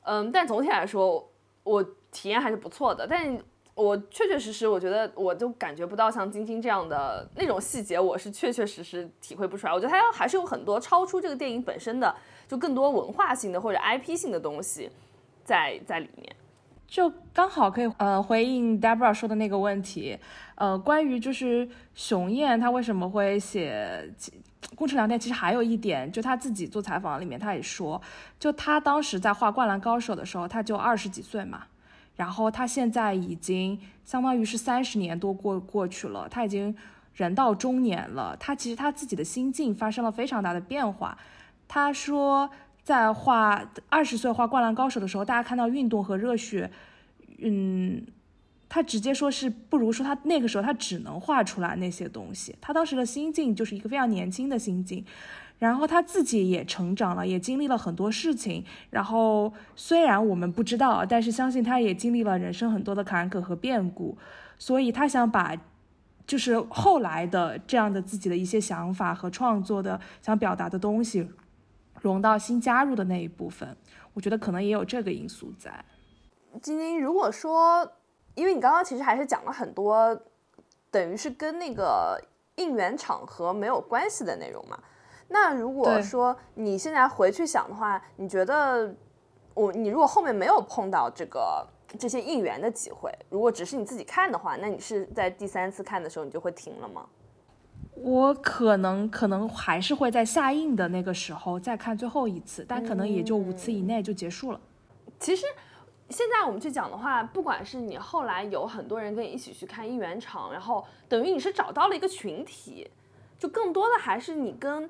[0.03, 1.29] 嗯，但总体来说，
[1.64, 3.37] 我体验还是不错的，但
[3.75, 12.14] 我确确实实，我觉得我就感觉不到像晶晶这样的那种细节，我是确确实实体会不出来，我觉得他要还是有很多超出这个电影本身的，
[12.47, 14.88] 就更多文化性的或者 IP 性的东西
[15.43, 16.37] 在在里面。
[16.87, 20.18] 就刚好可以呃回应 Debra 说的那个问题，
[20.55, 24.09] 呃，关于就是熊燕他为什么会写
[24.77, 28.01] 宫城良田，其实还有一点，就他自己做采访里面他也说，
[28.38, 31.64] 就他当时在画《灌篮高手》的时候，他就二十几岁嘛，
[32.16, 36.75] 然后他现在已经相当于是三十年多过过去了，他已经
[37.14, 38.37] 人到中年了。
[38.38, 41.18] 他其实他自己的心境发生了非常大的变化。
[41.66, 42.51] 他说，
[42.85, 46.70] 在画二十岁画《灌篮高手》的时候，大家看到运动和热血，
[47.38, 48.07] 嗯，
[48.68, 52.55] 他直接说是不如说他那个时候他只能画出来那些东西。
[52.61, 55.05] 他当时的心境就是一个非常年轻的心境。
[55.61, 58.62] 然后他自己也成长了，也经历了很多事情。
[58.90, 64.18] 然后虽然我们不知道，但是相信他也经历了人生很多的坎坷和变故。
[64.59, 65.57] 所以他想把，
[66.27, 71.27] 就是后来的这样的自己的一些想法和创作的想表达的东西，
[72.09, 73.77] 融到新加入的那一部分。
[74.12, 75.85] 我觉得可能也有这个因素在。
[76.62, 77.90] 晶晶，如果说，
[78.35, 80.17] 因为你刚刚其实还是讲了很多，
[80.90, 82.17] 等于是跟那个
[82.55, 84.79] 应援场合没有关系的内容嘛。
[85.27, 88.95] 那如果说你现在回去想的话，你觉得
[89.55, 91.67] 我你如果后面没有碰到这个
[91.99, 97.09] 这些应援的机会，如果只是你自己看的话，那你是在第三次看的时候你就会停了吗？
[97.97, 104.61] 我可能可能还是会在下映的那个时候再看最后一次，但可能也就五次以内就结束了。
[105.19, 105.47] 其实
[106.11, 112.91] 现在我们去讲的话，不管是你后来有很多人跟你一起去看应援场，然后等于你是找到了一个群体，
[113.39, 114.89] 就更多的还是你跟。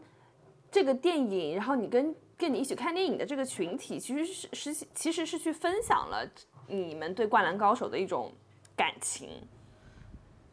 [0.71, 6.29] 这个电影，然后你跟跟你一起看电影的这个群体，其实是是其实是去分享了
[6.67, 8.33] 你们对《灌篮高手》的一种
[8.75, 9.29] 感情。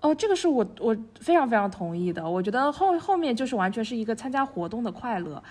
[0.02, 2.28] 哦，这个是我我非常非常同意的。
[2.28, 5.42] 我觉得后后面就是完全是一个参加活动的快乐，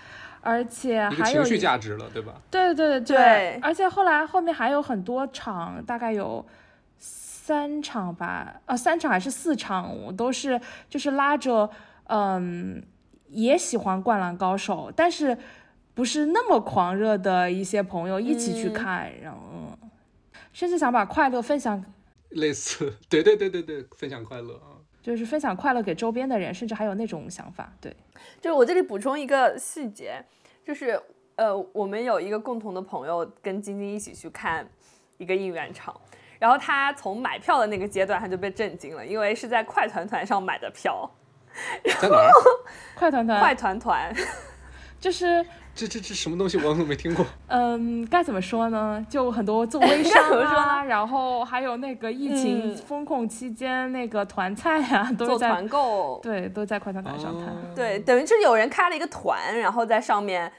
[0.41, 2.35] 而且还有情绪价值了，对吧？
[2.51, 6.45] 对对对，而且后来后面还有很多场，大概有
[6.99, 11.71] 三场吧，呃，三场还是四场，我都是就是拉着
[12.09, 12.83] 嗯。
[13.33, 15.39] 也喜欢《灌篮高手》，但是
[15.95, 19.39] 不是那么狂热的一些朋友一起去看，然后
[20.53, 21.81] 甚至想把快乐分享。
[22.37, 27.73] 类似，对对对对对，分享快乐啊，就是分享快乐给周边的人，甚至还有那种想法。
[27.81, 27.95] 对，
[28.41, 30.23] 就是我这里补充一个细节，
[30.65, 31.01] 就是
[31.37, 34.69] 呃，我们有一个共同的朋友跟晶晶一起去看
[35.19, 35.99] 一个应援场，
[36.39, 41.11] 然后他从买票的那个阶段他就被震惊了，因为是在快团团上买的票。
[42.01, 42.31] 在哪儿？
[42.95, 44.15] 快团团，快团团，
[45.01, 45.45] 就是
[45.81, 46.59] 这这这什么东西？
[46.59, 47.25] 我怎么没听过？
[47.49, 49.03] 嗯，该怎么说呢？
[49.09, 57.49] 就很多做微商啊，然后还有那个疫情风控期间那个团菜啊，都做团购，对，都在快团团上谈。
[57.75, 60.53] 对，等于是有人开了一个团，然后在上面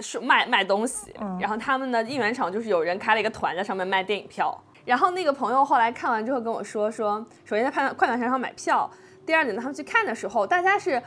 [0.00, 1.12] 是卖卖东西。
[1.38, 4.58] 然后他们的应援场就是有人开了一个团，在上面卖电影票。
[4.86, 8.90] 然后那个朋友后来看完之后跟我说，说首先在快快团上买票。
[9.26, 11.02] 第二点呢，他们去看的时候，大家是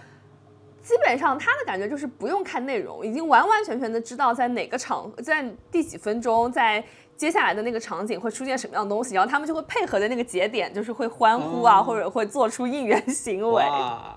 [0.81, 6.83] 基本上他的感觉就是不用看内容，已经完完全全的知道在哪个场，在第几分钟，在
[7.15, 13.63] 接下来的那个场景会出现什么样的东西，然后他们就会配合的那个节点，就是会欢呼啊，或者会做出应援行为。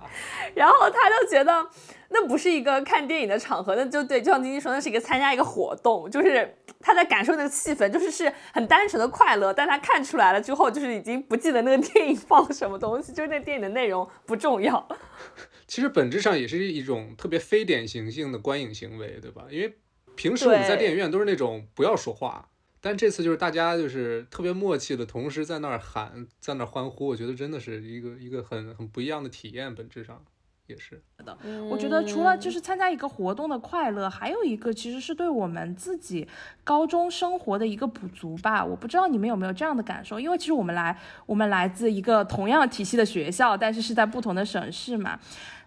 [0.55, 1.67] 然后他就觉得
[2.09, 6.57] 那不是一个看电影的场合，那就对，就像晶晶说，那是一个参加一个活动，就是。
[6.87, 14.87] 他在感受那个气氛，就是是很单纯的快乐，但他看出来了之后，就是已经不记得那个电影放了什么东西，就是那电影的内容不重要。
[15.67, 19.47] 其实本质上也是一种特别非典型性的观影行为，对吧？
[19.51, 19.77] 因为
[20.15, 22.49] 平时我们在电影院都是那种不要说话，
[22.81, 30.23] 但这次就是大家就是特别默契的同时在那儿喊，在那儿欢呼，我觉得真的是一个一个很很不一样的体验，本质上。
[30.67, 31.37] 也是的，
[31.69, 36.27] 我觉得除了就是参加一个活动的快乐，还有一个其实是对我们自己
[36.65, 38.65] 高中生活的一个补足吧。
[38.65, 45.21] 我不知道你们有没有这样的感受，因为其实我们来我们来自一个同样体系的学校，但是是在不同的省市嘛。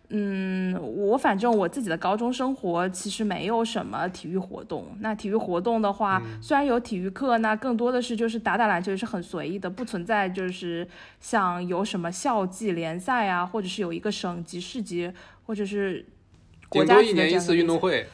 [0.10, 4.86] 嗯，我反正我自己的高中生活其实没有什么体育活动。
[5.02, 10.88] 那体育活动的话，虽然有体育课，那更多的是就是打打篮球，也是很随意的，不存在就是
[11.20, 15.12] 像有什么校际联赛啊，或者是有一个省级、市级，
[15.46, 16.06] 或者是
[16.70, 18.08] 国家一年一次运动会，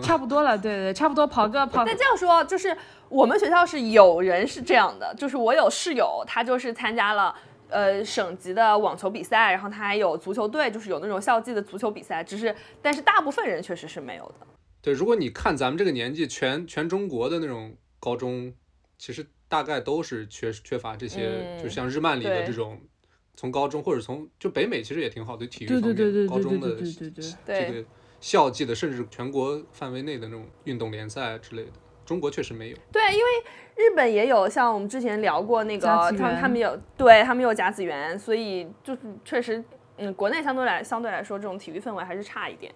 [0.00, 0.56] 差不多了。
[0.56, 1.84] 对对，差不多跑个跑。
[1.84, 2.76] 那这样说，就是
[3.08, 7.34] 我们学校是有人是这样的，就是我有室友，他就是参加了。
[7.72, 14.46] 呃，省级的网球比赛，然后他还有足球队，就是有那种校际的足球比赛，只是，但是大部分人确实是没有的。
[14.80, 18.52] 对，如果你看咱们这个年纪，全全中国的那种高中，
[18.98, 22.80] 其实大概都是缺缺乏这些，就像日漫里的这种，
[23.34, 26.76] 从高中或者从就北美其实也挺好的体育方面，高中的
[27.46, 27.84] 这个
[28.20, 31.72] 校际的，甚至全国范围内的那种运动联赛之类的。
[32.04, 33.24] 中国确实没有，对，因为
[33.76, 39.62] 日本也有，像我们之前聊过那个，他们他们有，对他们有甲子园，所以就是确实，
[39.96, 42.72] 嗯，国内相对来相对来说，这种体育氛围还是差一点，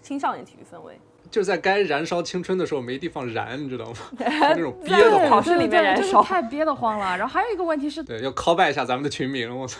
[0.00, 0.98] 青少年体育氛围。
[1.30, 3.96] 就在该燃烧青春的时候没地方燃，你知道吗？
[4.18, 5.42] 那种憋得慌。
[5.42, 7.18] 试里面对就是燃烧太憋得慌了。
[7.18, 9.78] 然后还有一个问题是，对，要 call back 一下咱们的群名，我操！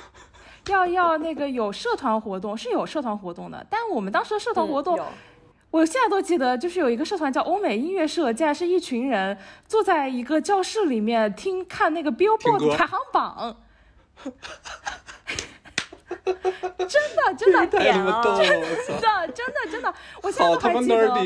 [0.68, 5.00] 要要那个有社团活动是有社团活动的，但我们当时的社团活动，
[5.70, 13.56] 我现在都记得，就是有一个社团叫欧美音乐社，竟然是一群人坐在一个教室里面听看那个 Billboard 歌排行榜。
[16.24, 18.48] 真的真的 太他妈逗了，真！
[18.60, 20.96] 的真的真的，我现在都还记得。
[20.96, 21.24] 然后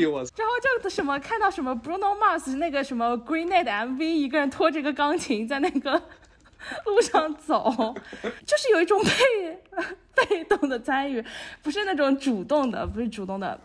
[0.81, 5.91] 就什么看到什么 Bruno Mars 那个什么 Green Night MV，一个人拖着个钢琴在那个
[6.85, 7.95] 路上走，
[8.45, 9.61] 就是有一种被
[10.27, 11.23] 被动的参与，
[11.61, 13.59] 不是那种主动的，不是主动的。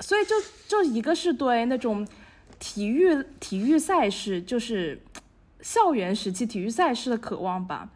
[0.00, 0.34] 所以就
[0.66, 2.06] 就一个是对那种
[2.58, 5.00] 体育体育赛事，就是
[5.60, 7.88] 校园时期体育赛事的渴望吧。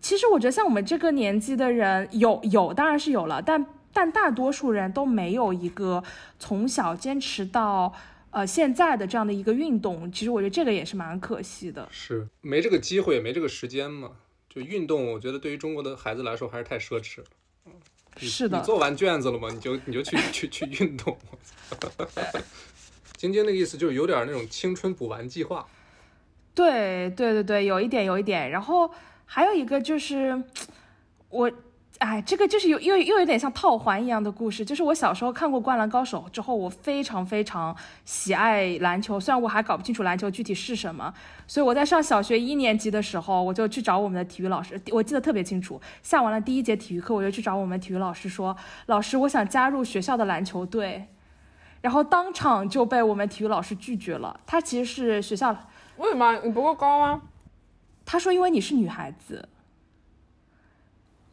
[0.00, 6.02] 其实我觉得像我们这个年纪的人，有有当然是有了，但但大多数人都没有一个
[6.38, 7.92] 从小坚持到
[8.30, 10.10] 呃现在的这样的一个运动。
[10.10, 11.86] 其实我觉得这个也是蛮可惜的。
[11.90, 14.12] 是没这个机会，没这个时间嘛。
[14.48, 17.26] 就运动，我觉得对于中国的孩子来说还是太奢侈了。
[18.18, 19.48] 你是的你做完卷子了吗？
[19.52, 21.16] 你就你就去去去运动。
[23.16, 25.66] 晶晶那个意思就是有点那种青春补完计划。
[26.54, 28.50] 对对对对，有一点有一点。
[28.50, 28.90] 然后
[29.26, 30.42] 还有一个就是
[31.28, 31.50] 我。
[32.00, 37.76] 哎，这个就是有又又有点像套环一样的故事，就是我小时候看过《灌篮高手》之后，我非常非常
[38.06, 41.12] 喜爱篮球，虽然我还搞不清楚篮球具体是什么，
[41.46, 51.06] 所以我在上小学一年级的时候，我就去找我们的体育老师，我记得特别清楚，下完了第一节体育课，我就去找我们体育老师说，老师，我想加入学校的篮球队，
[51.82, 55.54] 然后当场就被我们体育老师拒绝了，他其实是学校
[55.98, 57.20] 为什么你不够高吗？
[58.06, 59.46] 他说：“因为你是女孩子，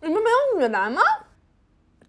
[0.02, 1.02] 你们没有女篮吗？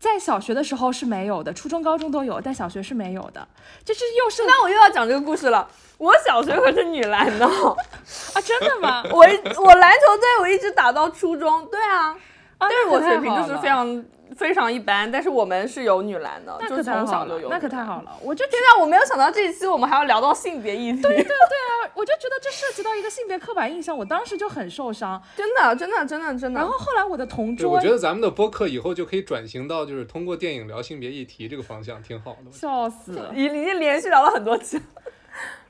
[0.00, 3.48] 在小学的时候是没有的，初中、高中都有，但小学是没有的。
[3.84, 5.68] 就是又是那我又要讲这个故事了。
[5.96, 7.46] 我小学可是女篮呢，
[8.34, 9.02] 啊，真的吗？
[9.10, 11.66] 我我篮球队我一直打到初中。
[11.66, 12.16] 对啊，啊，
[12.58, 14.04] 但是我水平就是非常
[14.36, 17.48] 非常一般，但是我们是有女篮的，那可就是从太好了，小就有。
[17.48, 18.02] 那可太好。
[18.02, 18.16] 了。
[18.22, 21.00] 我就觉天呐，我没有想到这一期我们还要聊到性别议题。
[21.00, 25.22] 对对，对啊，我就觉得这涉及到一个性别刻板印象，我当时就很受伤。
[25.36, 26.60] 真的真的真的真的。
[26.60, 32.52] 然后后来我的同，桌我觉得咱们的播客以后就可以转型到就是通过电影聊性别议题这个方向，挺好的。
[32.52, 33.32] 笑死了。
[33.34, 34.80] 已已经连续聊了很多期。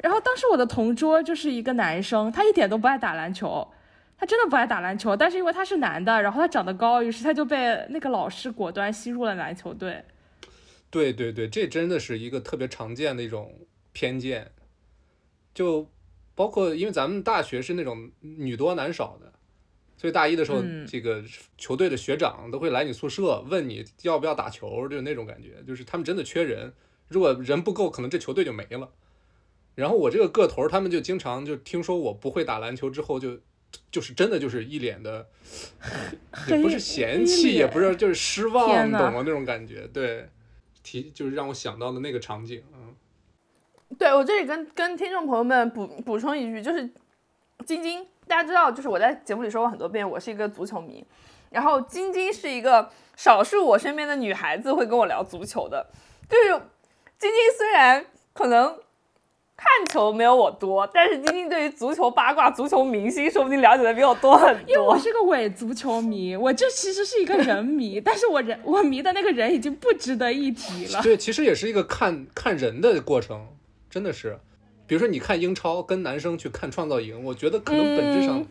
[0.02, 3.66] 然后当时我的同桌就是一个男生，他一点都不爱打篮球，
[4.20, 10.04] 他真的不爱打篮球，但是因为他是男的，然后他长得高，于是他就被那个老师果断吸入了篮球队。
[10.90, 13.54] 对对对，这真的是一个特别常见的一种
[13.92, 14.50] 偏见，
[15.54, 15.88] 就
[16.34, 19.32] 包括因为咱们大学是那种女多男少的，
[19.96, 21.22] 所以大一的时候，嗯这个
[21.56, 26.72] 球队的学长都会来你宿舍问你要不要打球，就是那种感觉，就是他们真的缺人，
[27.06, 28.90] 如果人不够，可能这球队就没了。
[29.76, 33.38] 然后我这个个头，他们就经常就听说我不会打篮球之后就。
[33.90, 35.26] 就是真的就是一脸的，
[36.48, 39.22] 也不是嫌弃，也不是就是失望，你懂吗？
[39.24, 40.28] 那种感觉，对，
[40.82, 42.94] 提就是让我想到了那个场景，嗯，
[43.98, 46.88] 对我这里跟跟听众朋友们补补充一句，就是
[47.64, 51.04] 晶晶，大家知道，就是我在节目里说过很多遍，我是一个足球迷，
[51.50, 55.90] 然后晶晶是一个少数我身边的女孩子会跟我聊足球的，
[56.28, 56.48] 就是
[57.18, 58.78] 晶晶虽然可能
[59.60, 64.96] 看球没有我多，但是晶晶对于足球八卦、足球明星说不定了解的比我多很多因为我。
[64.96, 71.02] 是个伪足球迷，我就其实是一个人迷， 但是我人我迷的那个人已经不值得一提了。
[71.02, 73.48] 对，其实也是一个看看人的过程，
[73.90, 74.38] 真的是，
[74.86, 78.46] 比如说你看英超，跟男生去看创造营，我觉得可能本质上嗯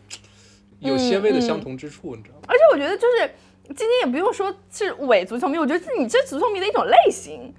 [0.80, 2.42] 有些微的相同之处，你知道吗？
[2.48, 3.30] 而且我觉得就是
[3.68, 7.54] 晶晶也不用说是伪足球迷，我觉得是你这足球迷的一种类型，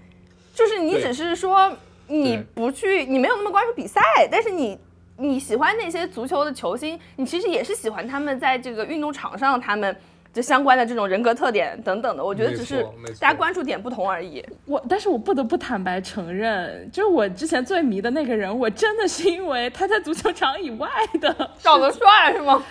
[0.53, 1.71] 就是你只是说
[2.09, 4.01] 你不去，你没有那么关注比赛，
[4.31, 4.77] 但是你
[5.15, 9.95] 你喜欢那些足球的球星，你其实也是喜欢他们在这个运动场上他们
[10.33, 12.23] 就相关的这种人格特点等等的。
[12.23, 12.83] 我觉得只是
[13.19, 14.45] 大家关注点不同而已。
[14.65, 20.89] 我，但是我不得不坦白承认，就是我之前最迷的那个人，我真的是因为他在足球场以外
[21.19, 22.63] 的，长得帅是吗？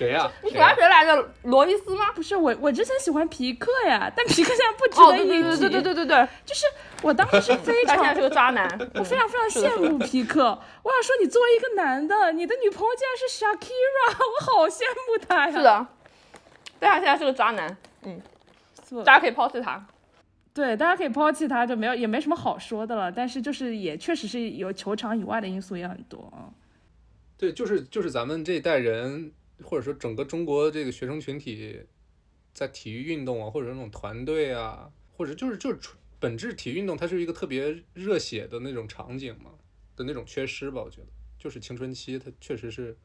[0.00, 1.30] 谁呀、你管欢谁来着？
[1.42, 2.10] 罗伊斯吗？
[2.14, 5.42] 不是我，我之前喜欢皮克呀， 但皮克现在不值得一提。
[5.42, 6.64] 对、对对对对对，就是
[7.02, 10.58] 我当时是非常，他现在是个渣男， 我非常非常羡慕皮克。
[10.82, 15.52] 我想说，你作为一个男的，你的女朋友竟然是 Shakira， 我好羡慕他呀。
[15.52, 15.86] 是的，
[16.78, 18.18] 但他现在是个渣男，嗯，
[19.04, 19.86] 大家可以抛弃他。
[20.54, 23.12] 对，大家可以抛弃他，就没有也没什么好说的了。
[23.12, 26.48] 但是就是也确实是有球场以外的因素也很多啊。
[27.36, 29.32] 对，就是就是咱们这一代人
[29.62, 31.84] 或者说整个中国这个学生群体，
[32.52, 35.78] 在体育运动啊，或者那种团队啊，或者就是就是
[36.18, 39.52] 本质体育运动它是一个特别热血的那种场景嘛
[39.96, 41.06] 的那种缺失吧，我觉得
[41.38, 42.96] 就是青春期它确实是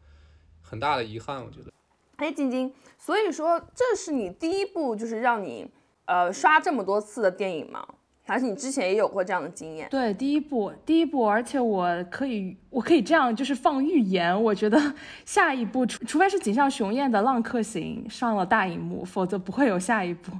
[0.61, 1.71] 很大的遗憾，我觉得。
[2.17, 5.69] 哎，晶晶，所以说这是你第一部就是让你
[6.05, 7.85] 呃刷这么多次的电影吗？
[8.27, 9.87] 还是你之前也有过这样的经验？
[9.89, 14.79] 对，第一步，第一步，而且我可以，我可以这样就是放预言，我觉得
[15.25, 20.31] 下一步除除非是井上雄彦的《浪客行》上了大荧幕，否则不会有下一步。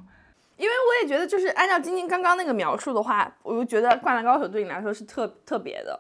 [0.57, 5.99] 因为我也觉得，就是按照晶晶刚刚那个描述的话，我就觉得《灌篮高手》对你来说是特特别的，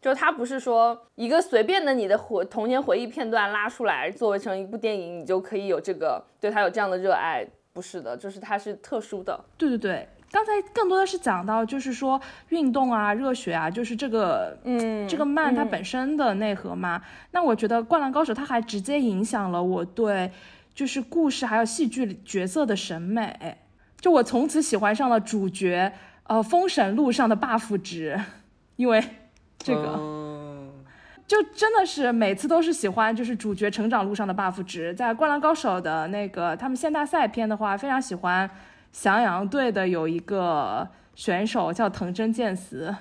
[0.00, 9.38] 就它不是说一个随便的你的回童年回忆片段拉出来作为成一部电影，你就可以有这个对它有这样的热爱，不是的，就是它是特殊的。
[9.56, 10.08] 对对对。
[10.32, 12.20] 刚才更多的是讲到，就是说
[12.50, 17.02] 运动啊、热血啊，就是这个，嗯，这个漫它本身的内核嘛。
[17.32, 20.30] 那我觉得《灌篮高手》它还直接影响了我对，
[20.72, 23.56] 就是故事还有戏剧角色的审美。
[24.00, 28.18] 就我从此喜欢上了主角，呃，封神路上的 buff 值，
[28.76, 29.02] 因为
[29.58, 29.98] 这个，
[31.26, 34.94] 就真的是每次都是喜欢，就是主角成长路上的 buff 值。
[34.94, 38.48] 在《灌篮高手》的那个他们县大赛篇的话，非常喜欢。
[38.92, 42.94] 翔阳队的有一个选手叫藤真健司，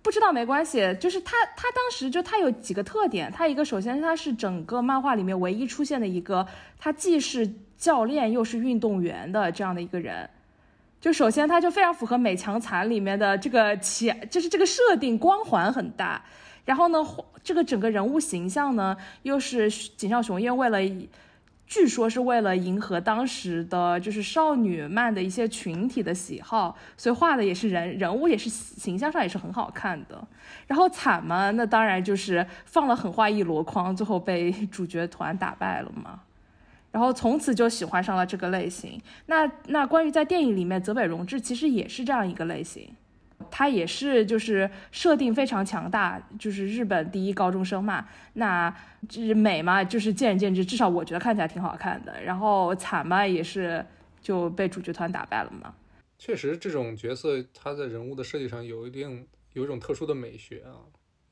[0.00, 6.46] 不知道没关系，就是他，他当时就他有几个特点，他一个首先他是整个漫画里面唯一出现的一个，
[6.78, 10.28] 他既是教练又是运动员的这样的一个人，
[11.00, 16.24] 就首先他就非常符合美强惨里面的这个起，就是这个设定光环很大，
[16.64, 16.98] 然后呢，
[17.42, 20.78] 这个整个人物形象呢又是井上雄彦为了。
[21.72, 30.22] 据说是为了迎合当时的就是少女漫的一些群体的喜好，所以画的也是人人物也是形象上也是很好看的。
[30.66, 36.20] 然后惨嘛，那当然就是放了狠话一箩筐，最后被 主角团打败了嘛。
[36.90, 39.00] 然后从此就喜欢上了这个类型。
[39.24, 42.86] 那那关于在电影里面，泽北荣治其实也是这样一个类型。
[43.54, 48.08] 他也是，就是设定非常强大，就是日本第一高中生嘛。
[48.32, 48.74] 那
[49.06, 52.22] 就是美嘛，就是见仁见智，至少我觉得看起来挺好看的。
[52.22, 53.84] 然后惨嘛，也是
[54.22, 55.74] 就被主角团打败了嘛。
[56.18, 60.80] 确实，这种角色他在人物的设计上有一定有一种特殊的美学啊。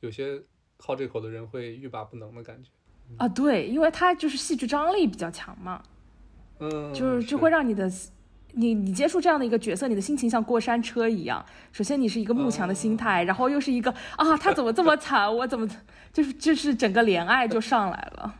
[0.00, 0.42] 有些
[0.78, 2.68] 好这口的人会欲罢不能的感觉
[3.16, 3.26] 啊。
[3.26, 5.82] 对，因为他就是戏剧张力比较强嘛。
[6.58, 7.90] 嗯，就是就会让你的。
[8.52, 11.44] 你你接触这样的一个角色，你的心情像过山车一样。
[11.72, 15.68] 首先你是一个慕强的心态，然后又是一个啊，他怎么这么惨，我怎么
[16.12, 18.34] 就是就是整个怜爱就上来了。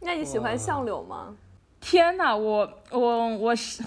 [0.00, 1.34] 那你喜欢相柳吗？
[1.80, 3.82] 天哪，我我我是。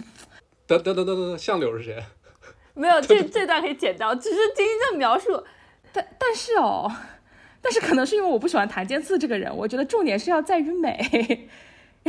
[0.66, 2.04] 等等等等等，相柳是谁？
[2.76, 5.44] 没有，这 这段可以剪掉，只是听这描述。
[5.92, 6.92] 但但是哦，
[7.62, 11.50] 但是可能是因为我不喜欢谭健次这个人，我觉得重点是要在于美。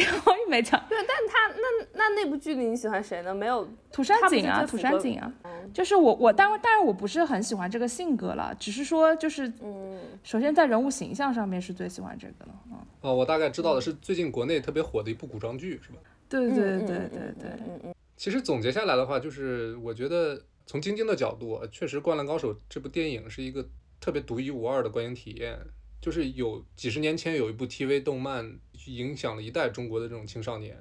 [0.02, 3.34] 然后又没讲，对，但他那那那部剧里你喜欢谁呢？
[3.34, 5.32] 没有土山璟啊，土山璟啊，
[5.72, 12.78] 就是我我当然当然我不是很喜欢这个性格了，只是说就是嗯，首先在人物形象上面是最喜欢这个了，嗯。
[13.02, 15.98] 哦，我大概知道的是最近国内特别火的一部古装剧，是吧？
[16.28, 17.94] 对对对对对对，嗯嗯。
[18.16, 23.66] 其实总结下来的话，就是我觉得从晶晶的角度，确实《灌篮高手》这部电影是一个
[23.98, 25.58] 特别独一无二的观影体验。
[26.00, 30.76] 就是有几十年前有一部 TV 动漫影响了一代中国的这种青少年，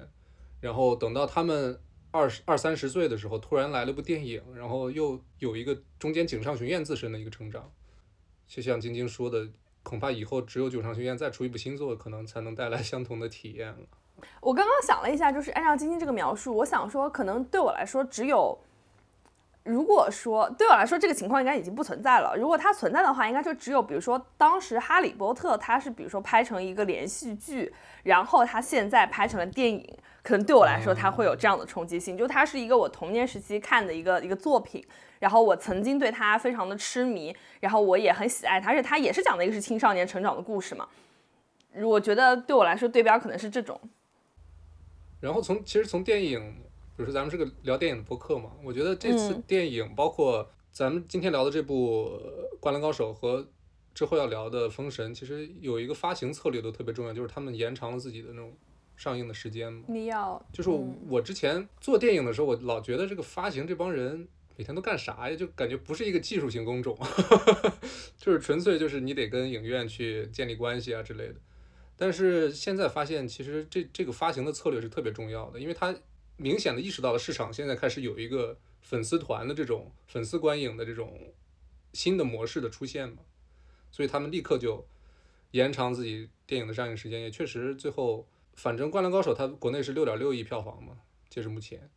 [0.60, 1.78] 然后等到他们
[2.10, 7.70] 二十二三十岁的时候，突然来了部电影，然后又有一个中间井上雄彦自身的一个成长，
[8.46, 9.48] 就像晶晶说的，
[9.82, 13.86] 恐怕以后只有井上雄彦再出一部新作，可能才能带来相同的体验了。
[14.40, 18.58] 我刚刚想了一下，就是按照晶晶这个描述，我想说，可能对我来说只有。
[19.64, 27.72] 如果说对我来说这个情况应该已经不存在了，如果它存在的话，应该就只有比如说当时《哈利波特》它是比如说拍成一个连续剧，
[28.04, 34.82] 然后它现在拍成了电影，可能对我来说它会有这样的冲击性，就它是一个我童年时期看的一个一个作品，
[35.18, 40.88] 然后我曾经对它非常的痴迷，然后我也很喜爱它，而且它也是讲的一个是青少年成长的故事嘛，
[41.84, 43.78] 我觉得对我来说对标可能是这种。
[45.20, 46.69] 然后从其实从电影。
[47.00, 52.10] 就是咱们是个聊电影的播客嘛，我觉得这次电影包括咱们今天聊的这部
[52.60, 53.48] 《灌篮高手》和
[53.94, 58.52] 之后要聊的《封神》，其实有一个发行策略都特别重要，就是他们延长了自己的那种
[58.98, 59.84] 上映的时间嘛。
[59.88, 60.68] 你要就是
[61.08, 64.28] 我之前做电影的时候，我老觉得这个发行这帮人
[64.58, 65.34] 每天都干啥呀？
[65.34, 66.94] 就感觉不是一个技术型工种，
[68.18, 71.36] 就是纯粹就是你得跟影院去建立关系啊之类的。
[71.96, 75.94] 但是现在发现，其实这这个发行的策略是特别重要的，因为它。
[76.40, 81.34] 明显的意识到了市场现在开始有一个粉丝团的这种粉丝观影的这种
[81.92, 83.18] 新的模式的出现嘛，
[83.90, 84.86] 所以他们立刻就
[85.50, 91.90] 延长自己电影的上映时间，也确实最后反正《灌篮高手》它国内是六点六亿票房嘛，截至目前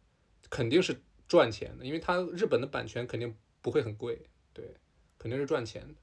[0.49, 4.21] 肯定是赚钱的，因为它日本的版权肯定不会很贵，
[4.51, 4.75] 对，
[5.17, 5.93] 肯定是赚钱的。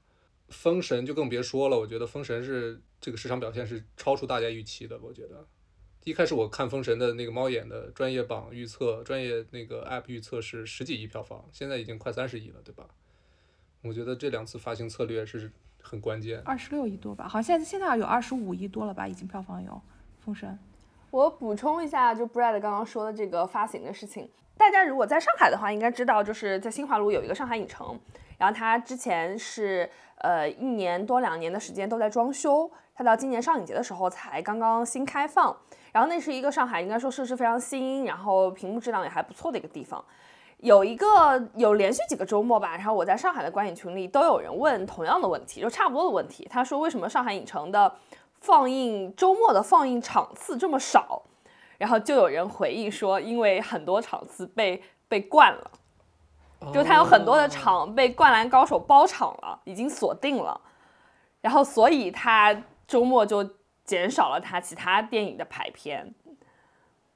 [0.49, 4.99] 封神就更别说了，我觉得封神是这个市场表现是超出大家预期的。
[4.99, 5.47] 我觉得
[6.03, 12.85] 一开始我看封神的那个猫眼的专业榜预测，专业那个 app 预测是十几亿票房，现在已经快三十亿了，对吧？
[13.83, 16.41] 我觉得这两次发行策略是很关键。
[16.43, 19.79] 二十六亿多吧，好像现在现在有二十五亿多了吧，已经票房有
[20.25, 20.57] 封神。
[21.11, 24.27] 我补充一下，就 Brad 刚刚说的这个发行的事情，
[24.57, 27.99] 大家如果在上海的话，应该知道，就是在新华路有一个上海影城，
[28.41, 29.87] 然后它之前是
[30.17, 35.55] 呃一年多两年的时间都在装修，它到今年上影节的时候才刚刚新开放，
[35.91, 40.03] 然后那是一个上海应该说设施非常新，然后屏幕质量也还不错的一个地方。
[40.57, 46.47] 有一个有连续几个周末吧，然后我在上海的观影群里都有人问同样的问题，就差不多的问题。
[46.49, 47.93] 他说为什么上海影城的
[48.39, 51.21] 放映周末的放映场次这么少？
[51.77, 55.71] 然后就有人回应说，因为很多场次被被灌了，
[56.73, 60.59] 就他有很多的场被《灌篮高手》包场了，已经锁定了，
[61.41, 62.55] 然后所以他
[62.87, 63.47] 周末就
[63.83, 66.13] 减少了他其他电影的排片。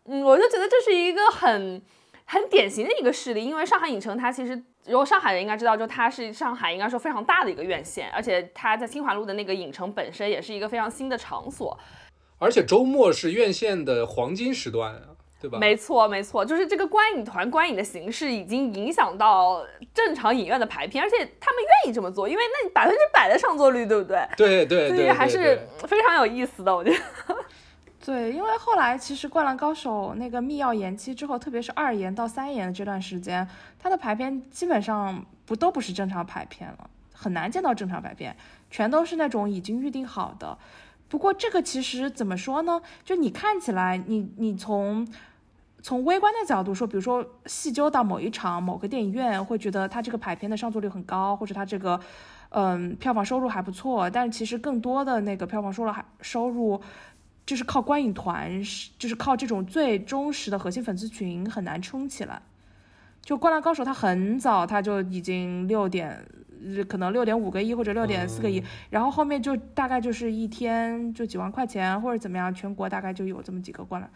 [0.06, 1.82] 嗯，我就觉得这是一个很。
[2.28, 11.78] 很典型的一个事例，因为上海影城它其实，如果上海人应该知道，就它是上海应该说非常大的一个院线，而且它在新华路的那个影城本身也是一个非常新的场所，
[12.40, 15.58] 而且周末是院线的黄金时段啊，对吧？
[15.60, 24.28] 没错，没错，就是这个观影团观影的形式已经影响到正常影院的排片，而且他们愿意这么做，因为那百分之百的上座率，对不对？
[24.38, 26.98] 对对对，所以还是非常有意思的，我觉得。
[28.06, 33.48] 对，因为后来其实《灌篮高手》那个密钥延期之后，特别是二延到三延的这段时间，
[33.80, 38.36] 它的排片基本上不都不是正常排片了，很难见到正常排片，
[38.70, 40.56] 全都是那种已经预定好的。
[41.08, 42.82] 不过这个其实怎么说呢？
[43.04, 45.08] 就你看起来，你你从
[45.82, 52.00] 从微观的角度说，比如说细究到某一场某个电影院，会觉得它这个排片的上座率很高，或者它这个
[52.50, 56.82] 嗯票房收入还不错，但其实更多的那个票房收入还收入。
[57.46, 62.42] 就是靠观影团，是就是靠这种最忠实的核心粉丝群很难撑起来。
[63.22, 66.28] 就《灌篮高手》，它很早它就已经六点，
[66.88, 74.10] 可能六点五个亿或者六点四个亿，然后后面就大概就是一天就几万块钱或者怎么样，全国大概就有这么几个灌篮。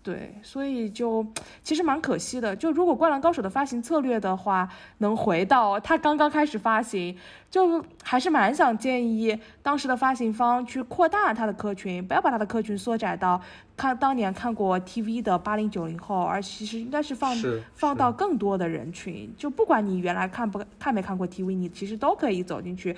[0.00, 1.26] 对，所以就
[1.62, 2.56] 其实蛮可惜的。
[2.56, 4.66] 就如果《灌篮高手》的发行策略的话，
[4.98, 7.14] 能回到它刚刚开始发行，
[7.50, 13.38] 就还是蛮想建议当时的发行方去扩大它的客群，不要把它的客群缩窄到
[13.76, 17.36] 看当年看过 TV 的八零九零后，而其实应该是放
[17.74, 19.30] 放到更多的人群。
[19.36, 22.96] 就不管你原来看不看没看过 TV，你其实都可以走进去，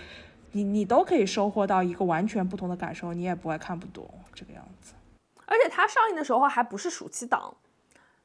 [0.52, 4.92] 你你都可以收获到一个完全不同的感受，你也不会看不懂这个样子。
[5.50, 7.56] 而且它上映的时候还不是暑期档，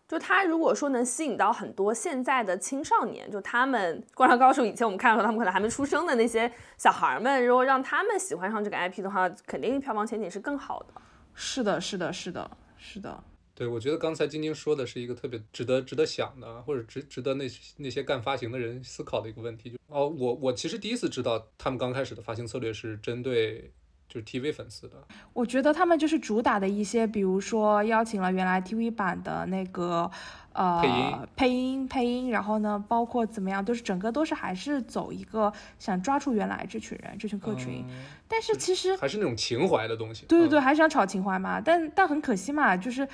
[0.08, 10.94] 就它如果说能吸引到很多现在的青少年，就他们《灌篮高手》以前我们看的时候，他们可能还没出生的那些小孩们，如果让他们喜欢上这个 IP 的话，肯定票房前景是更好的。
[11.34, 13.24] 是的，是的，是的，是的。
[13.56, 17.46] 对，我觉得刚才晶晶说的是一个特别值得值得想的，或者值值得那
[17.78, 19.72] 那些干发行的人思考的一个问题。
[19.72, 23.74] 就哦，我我其实第一次知道他们刚开始的发行策略是针对。
[24.08, 24.96] 就是 TV 粉丝的，
[25.34, 30.10] 我觉得他们就是主打的一些，比如说邀请了原来 TV 版的那个
[30.54, 31.28] 呃配音。
[31.36, 37.84] 配音配音，然后呢，包括怎么样，都是整个都是还是走一个想抓住原来这群人这群客群，
[38.28, 43.06] 但是其实还是那种情怀的东西，对对对，还是想炒情怀嘛，但但很可惜嘛，就是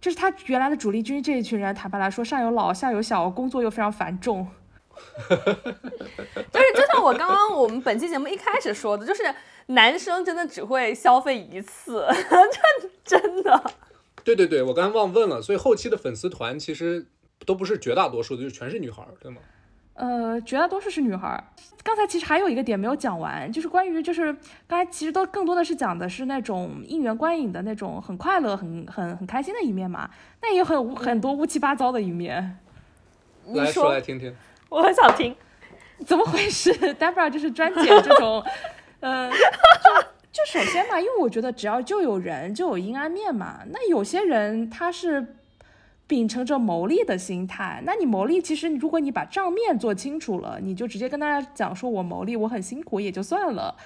[0.00, 4.46] 就是他原来的主力军这一群人，坦白来说，上有老下有小，工作又非常繁重。
[5.28, 9.22] 就是就像我刚刚我们本期节目一开始说的，就是
[9.66, 12.06] 男生真的只会消费一次，
[13.06, 13.62] 这真的。
[14.22, 17.06] 对对对，我刚才忘问了，所以后期的粉丝团其实
[17.44, 19.38] 都不是绝大多数的，就全是女孩，对吗？
[19.94, 21.52] 呃，绝大多数是女孩。
[21.84, 24.34] 刚才其实还有一个点没有讲完，就是关于就是
[24.66, 30.10] 刚才其实都更多的是讲的是那种应援观影的那种很快乐、很很很开心的一面嘛，
[30.42, 32.58] 那也有很很多乌七八糟的一面。
[33.52, 34.34] 来说来听听。
[34.74, 35.32] 我很想听，
[36.04, 38.44] 怎么回事？Debra 就是专捡这种，
[38.98, 39.36] 呃，就
[40.32, 43.60] 就首先嘛，因为我觉得只要就有人就有阴暗面嘛。
[43.70, 45.36] 那有些人他是
[46.08, 53.76] 秉承着牟利的心态，那你牟利其实如果你把账面做清楚了，你就直接跟大家讲说我牟利，我很辛苦也就算了。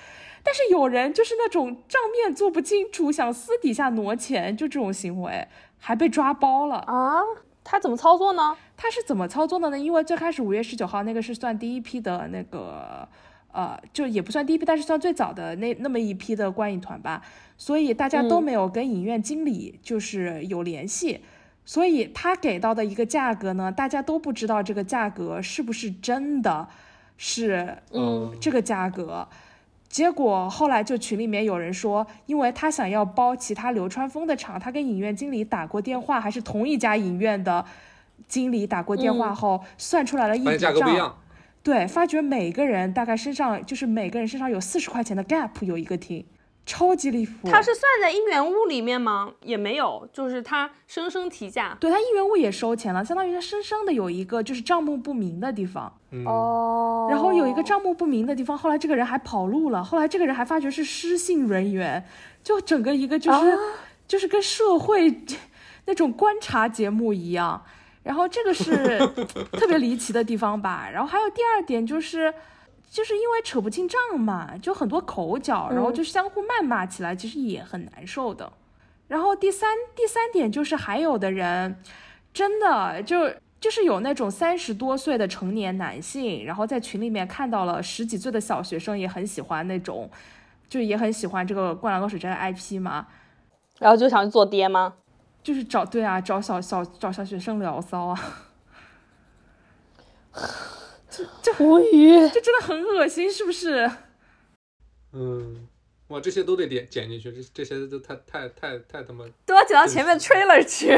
[0.43, 5.47] 但是有人就是那种账面做不清楚，想私底下挪钱，就这种行为
[5.79, 7.21] 还被抓包了啊。
[7.63, 8.57] 他怎么操作呢？
[8.81, 9.79] 他是怎么操作的呢？
[9.79, 13.07] 因为最开始五月十九号那个是算第一批的那个，
[13.51, 17.21] 呃，就也不算第一批，但是算最早的那那么一批的观影团吧，
[17.57, 21.21] 所以大家都没有跟影院经理就是有联系，
[21.65, 26.69] 所以他给到的一个价格呢，大家都不知道这个价格是不是真的
[27.17, 29.27] 是嗯这个价格。
[29.89, 37.65] 结果后来就群里面有人说，因为他想要包其他流川枫的场，他跟影院经理打过电话，还是同一家影院的
[38.29, 40.59] 经理打过电话嗯后，算出来了一笔账。
[40.59, 41.19] 价格不一样。
[41.63, 46.25] 对，发觉每个人大概身上就是每个人身上有四十块钱的 gap 有一个厅，
[46.65, 47.49] 超级离谱。
[47.51, 49.33] 他是算在应援物里面吗？
[49.43, 51.77] 也没有，就是他生生提价。
[51.79, 55.93] 对他应援物也收钱了，相当于他生生的有一个就是账目不明的地方。
[56.11, 62.03] 嗯，哦然后有一个账目不明的地方，后来这个人还跑路了，后来这个人还发觉是失信人员，
[62.43, 63.59] 就整个一个就是、
[64.07, 65.23] 就是跟社会
[65.85, 67.63] 那种观察节目一样。
[68.09, 68.99] 然后这个是
[69.53, 70.89] 特别离奇的地方吧。
[70.91, 72.33] 然后还有第二点就是，
[72.91, 78.51] 就是因为扯不清账嘛，就很多口角，然后就相互谩骂起来，其实也很难受的。
[79.09, 81.83] 然后第三第三点就是，还有的人
[82.33, 83.31] 真的就
[83.61, 90.11] 就是有那种三十多岁的成年男性，然后在群里面看到了十几岁的小学生，也很喜欢那种，
[90.67, 93.07] 就也很喜欢这个《灌篮高手》这个 IP 嘛，
[93.79, 94.95] 然后就想去做爹吗？
[95.49, 98.21] 就是找对啊，找小小找小学生聊骚啊，
[101.09, 102.29] 这这无语。
[102.29, 103.91] 这真的很恶心，是不是？
[105.15, 105.67] 嗯，
[106.09, 110.95] 哇，这些都得点剪进去，这这些都太太太太他妈都要剪到前面 trailer 去。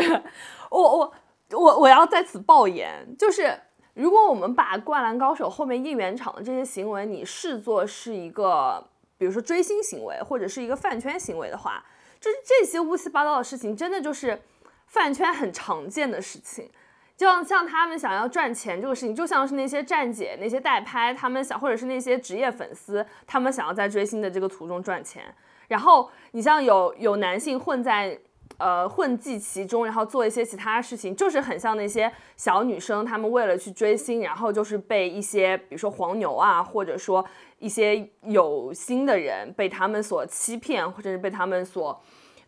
[0.68, 1.14] 我我
[1.52, 3.56] 我我要在此爆言，就是
[3.94, 8.84] 如果我们把《灌篮高手》后面应援场的这些行为，你视作是一个，
[9.16, 11.84] 比如说追星行为或者是一个饭圈行为的话，
[12.20, 14.40] 就是这些乌七八糟的事情，真的就是
[14.86, 16.70] 饭圈很常见的事情。
[17.16, 25.22] 就像像他们想要赚钱这个事情，就像是那些站姐、那些代拍，他们想，或者是那些职业粉丝，他们想要在追星的这个途中赚钱。
[25.68, 28.18] 然后你像有有男性混在
[28.60, 37.24] 呃混迹其中，然后做一些其他事情，就是很像那些小女生，她们为了去追星，然后就是被一些比如说黄牛啊，或者说
[37.58, 42.00] 一些有心的人被他们所欺骗，或者是被他们所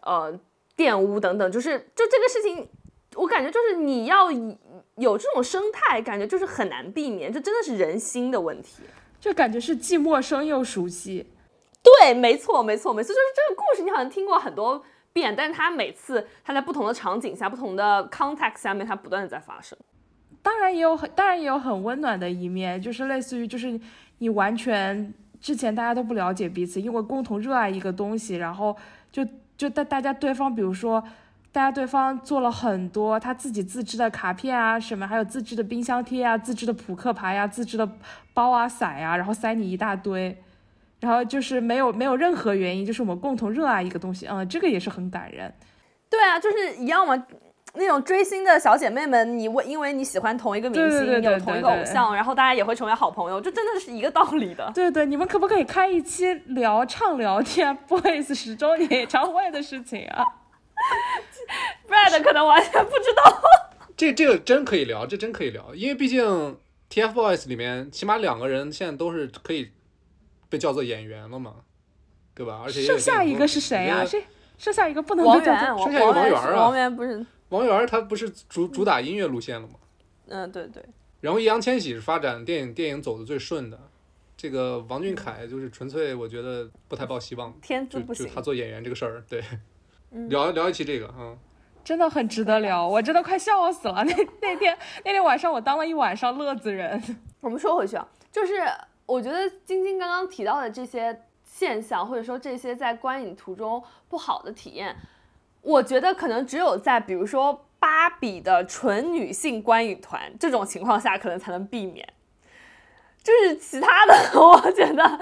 [0.03, 0.33] 呃
[0.77, 2.69] 玷污等等，就是就这个事情。
[3.15, 4.57] 我感觉就是你要以
[4.95, 8.83] 有这种生态，感觉就是很难避免，这真的是人心的问题。
[9.21, 11.31] 就感觉是既陌生又熟悉。
[11.83, 14.83] 对，没错，没错，没错，就是这个故事你好像听过很多
[15.13, 19.79] 变，但是它每次它在不同的场景下、不同的 context 下面，它不断的在发生。
[20.43, 23.79] 当然也有很，当然也有很温暖的一面，就是类似于就是
[24.19, 28.77] 你完全之前大家都不了解彼此，因为共同热爱一个东西，然后
[29.13, 29.25] 就
[29.57, 31.03] 就大大家对方，比如说
[31.53, 37.89] 大家对方做了很多他自己自制的卡片啊什么，还有自制的冰箱贴啊、自制的扑克牌啊、自制的
[38.35, 40.43] 包啊、伞啊，然后塞你一大堆。
[41.03, 45.53] 然后就是没有没有任何原因，就是我们共同热爱一个东西，嗯，这个也是很感人。
[46.09, 47.27] 对啊，就是一样嘛。
[47.75, 54.71] 那种追星的小姐妹们，你为因为你喜欢同一个明星，对对对对有同一个偶像，然后大家也会成为好朋友，这真的是一个道理的。
[54.75, 60.23] 对对，你们可不可以开一期聊畅聊 TFBOYS 十周年演唱会的事情啊
[61.89, 63.41] ？Brad 可能完全不知道。
[63.97, 66.59] 这这个真可以聊，这真可以聊，因为毕竟
[66.91, 69.71] TFBOYS 里面起码两个人现在都是可以
[70.53, 71.55] 被叫做演员了嘛，
[72.35, 72.61] 对吧？
[72.63, 74.03] 而且剩下一个是谁啊？
[74.03, 74.05] 啊？
[74.05, 74.23] 谁？
[74.59, 79.75] 剩下一个不能王源，被叫做王剩下一个王源源啊王源不是，王源他不是主主打音乐路线了吗？
[80.29, 80.85] 嗯，对对，
[81.23, 83.81] 然后易烊千玺是发展电影电影走的最顺的，
[84.37, 88.27] 这个王俊凯就是纯粹我觉得不太抱希望，天资不行。
[88.27, 89.43] 就就他做演员这个事儿，对，
[90.11, 91.35] 嗯聊聊一期这个，嗯，
[91.83, 94.05] 真的很值得聊，我真的快笑死了。
[94.05, 97.03] 那那天那天晚上我当了一晚上乐子人。
[97.41, 98.53] 我们说回去啊，就是
[99.07, 104.97] 我觉得晶晶刚刚提到的这些现象，或者说这些在观影途中不好的体验，
[105.61, 112.09] 我觉得可能只有在比如说芭比的纯女性观影团这种情况下，可能才能避免。
[113.23, 115.21] 就是其他的， 我觉得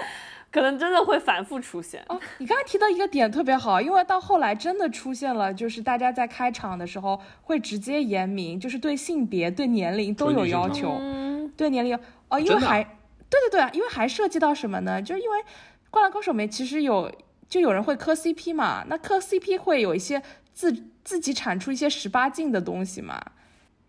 [0.50, 2.02] 可能真的会反复出现。
[2.08, 10.96] 哦，你刚才提到一个点特别好，因为到后来真的出现了，就是大家在开场的时候会直接言明，就是对性别、对年龄都有要求。
[10.98, 11.98] 嗯，对年龄
[12.30, 12.86] 哦，因为还
[13.30, 15.00] 对对对啊，因为还涉及到什么呢？
[15.00, 15.38] 就是因为
[15.90, 17.10] 《灌篮高手》里面其实有
[17.48, 20.20] 就有人会磕 CP 嘛，那磕 CP 会有一些
[20.52, 20.72] 自
[21.04, 23.18] 自己产出一些十八禁的东西嘛。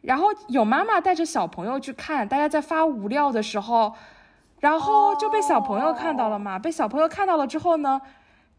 [0.02, 3.94] 然后有妈妈带着小朋友去看，大家在发无料的时候，
[4.60, 6.58] 然后就被小朋友看到了嘛。
[6.58, 8.02] 被小朋友看到了之后呢，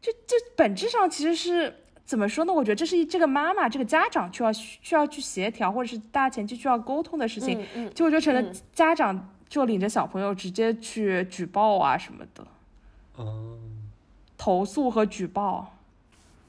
[0.00, 1.74] 就就本质上其实是
[2.04, 2.52] 怎么说呢？
[2.52, 7.60] 我觉得这是这个妈妈这个家长需要需要去协调，或者是大家前期需要沟通的事情。
[7.60, 12.42] 嗯嗯，结果就成了嗯家长就领着小朋友直接去举报啊什么的，
[13.16, 13.58] 哦，
[14.38, 15.74] 投诉和举报。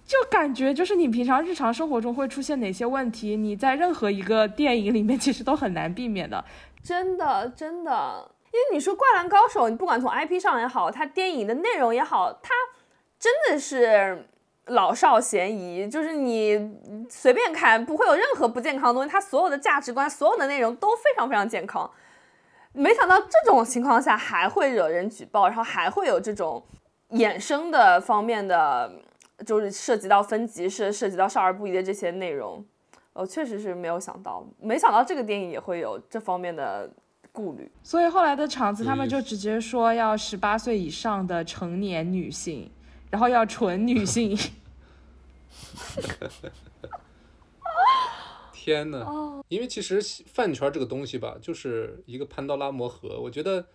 [0.07, 6.45] 就感觉就是你平常日常生活中会出现哪些问题，你在任何一个电影里面 其实都很难避免的。
[6.81, 12.53] 真的，真的，因为你说《灌篮高手》，你不管从 IP 上也好，它电影的内容也好，它
[13.19, 14.25] 真的是
[14.67, 16.73] 老少咸宜，就是你
[17.09, 21.91] 随便看不会有任何不健康的东西，它所有的价值观、所有的内容都非常非常健康。
[22.73, 26.61] 没想到这种情况下还会惹人举报，然后还会有这种
[27.11, 28.91] 衍生的方面的，
[29.45, 32.65] 就是涉及到分级、涉涉及到少儿不宜的这些内容。
[33.13, 36.89] 我确实是没有想到，没想到这个电影也会有这方面的
[37.31, 37.71] 顾虑。
[37.83, 42.71] 所以后来的场子，他们就直接说要十八岁以上的成年女性，
[43.11, 44.35] 然后要纯女性。
[48.63, 53.19] 天呐，因为其实饭圈这个东西吧，就是一个潘多拉魔盒。
[53.19, 53.67] 我觉得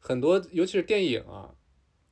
[0.00, 1.54] 很多，尤其是电影啊，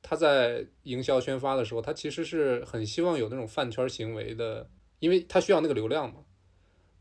[0.01, 4.69] 它在营销宣发的时候，它其实是很希望有那种饭圈行为的，
[4.99, 6.21] 因为它需要那个流量嘛。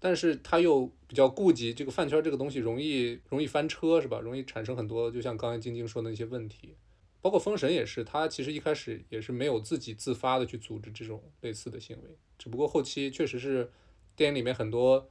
[0.01, 4.19] 但是他又比较顾及这个饭圈这个东西容易容易翻车是吧？
[4.19, 6.77] 容易产生很多，就像刚才晶晶说的那些问题，
[7.21, 13.71] 包括封神也是，他其实一开始也是没有自己自发的去组织这种类似的行为，只不过后期确实是
[14.19, 15.09] 电影里面很多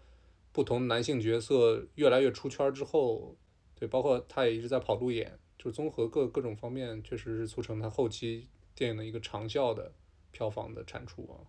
[0.51, 3.37] 不同男性角色越来越出圈之后，
[3.73, 9.93] 对，包括他也一直在跑路演，就综合各各种方面，确实是促成他后期电影的一个长效的
[10.31, 11.39] 票房的产出啊。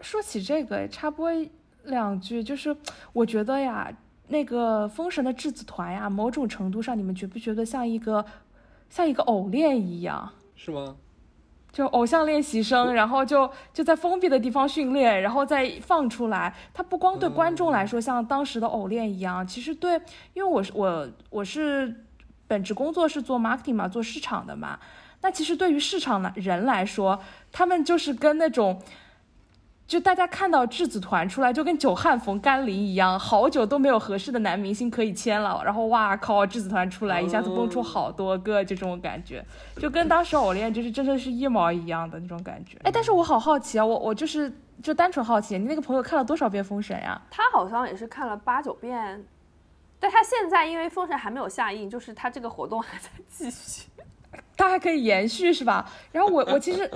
[0.00, 1.30] 说起这个，插播。
[1.84, 2.76] 两句就是，
[3.14, 3.90] 我觉得呀，
[4.28, 8.22] 那个封神的质子团呀，某种程度上，你们觉不觉得像一个
[8.90, 10.30] 像一个偶练一样？
[10.54, 10.98] 是吗？
[11.72, 16.54] 就偶像练习生，然后就就在封闭的地方训练，然后再放出来。
[16.74, 20.00] 他不光对观众来说像当时的偶练一样，其实对，
[20.34, 22.04] 因为我是我我是
[22.46, 24.78] 本职工作是做 marketing 嘛，做市场的嘛。
[25.22, 27.20] 那其实对于市场的人来说，
[27.52, 28.80] 他们就是跟那种。
[29.90, 39.44] 就大家看到质子团出来，就跟久旱逢甘霖一样，好久都没有合适的男明星可以签了，然后哇靠，质子团出来一下子蹦出好多个，就这种感觉，
[39.78, 42.78] 就跟当时偶练就是真的是一毛一样的那种感觉。
[42.84, 47.20] 哎，但是我好好奇啊，我我就是就单纯好奇，你那个朋友看了多少遍封神呀？
[47.28, 49.24] 他好像也是看了八九遍，
[49.98, 53.88] 但他现在因为封神还没有下映，就是他这个活动还在继续，
[54.56, 55.90] 他还可以延续是吧？
[56.12, 56.88] 然后我我其实。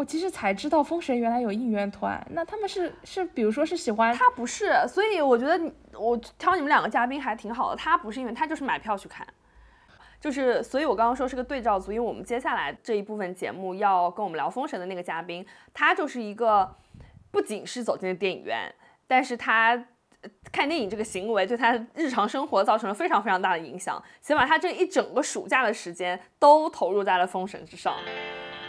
[0.00, 5.60] 我其实才知道封神原来有应援团，那他们是是，比如说是喜欢他不是，所以我觉得
[5.92, 7.76] 我挑你们两个嘉宾还挺好的。
[7.76, 9.26] 他不是因为他就是买票去看，
[10.18, 15.44] 就是所以我刚刚说是个对照组，因为我们接下来这一部分节目要跟我们聊封神的那个嘉宾，
[15.74, 16.74] 他就是一个
[17.30, 18.74] 不仅是走进了电影院，
[19.06, 19.84] 但是他
[20.50, 27.94] 看电影这个行为对他日常生活造成了非常非常大的影响，先把他这一整个暑假的时间都投入在了封神之上。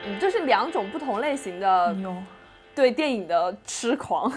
[0.06, 1.95] 嗯，这是两种不同类型的
[2.74, 4.32] 对电影的痴狂。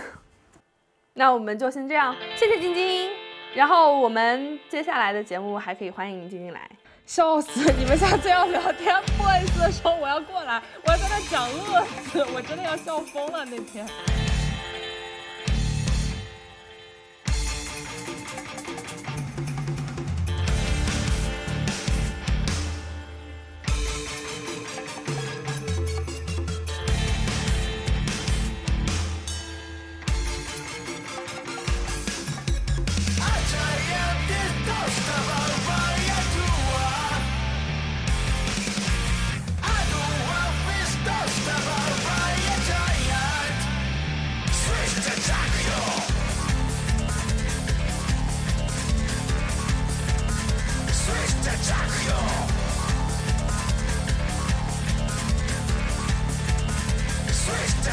[1.14, 3.10] 那我们就先这样，谢谢晶晶。
[3.54, 6.68] 然后我们接下来的节目还可以欢迎晶晶来。
[7.06, 7.70] 笑死！
[7.78, 13.86] 你们下次要聊天 boys 的时候，我要过来，我要在那讲乐子，我真的要笑疯了那天。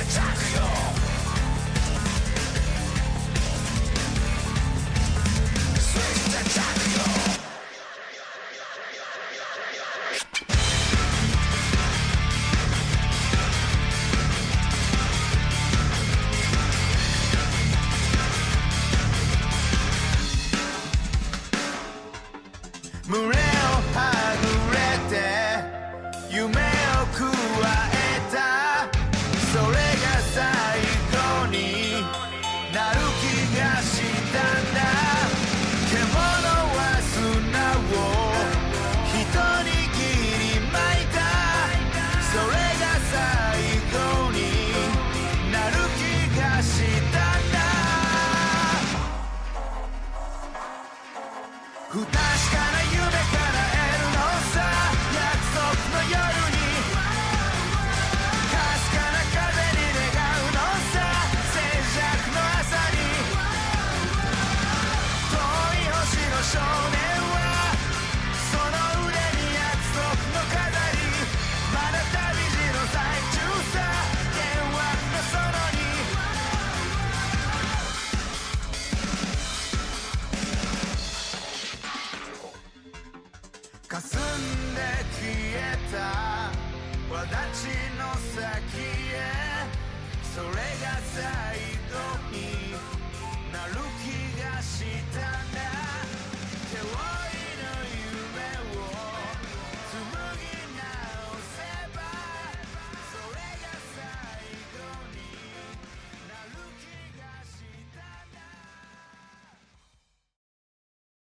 [0.02, 0.71] Attack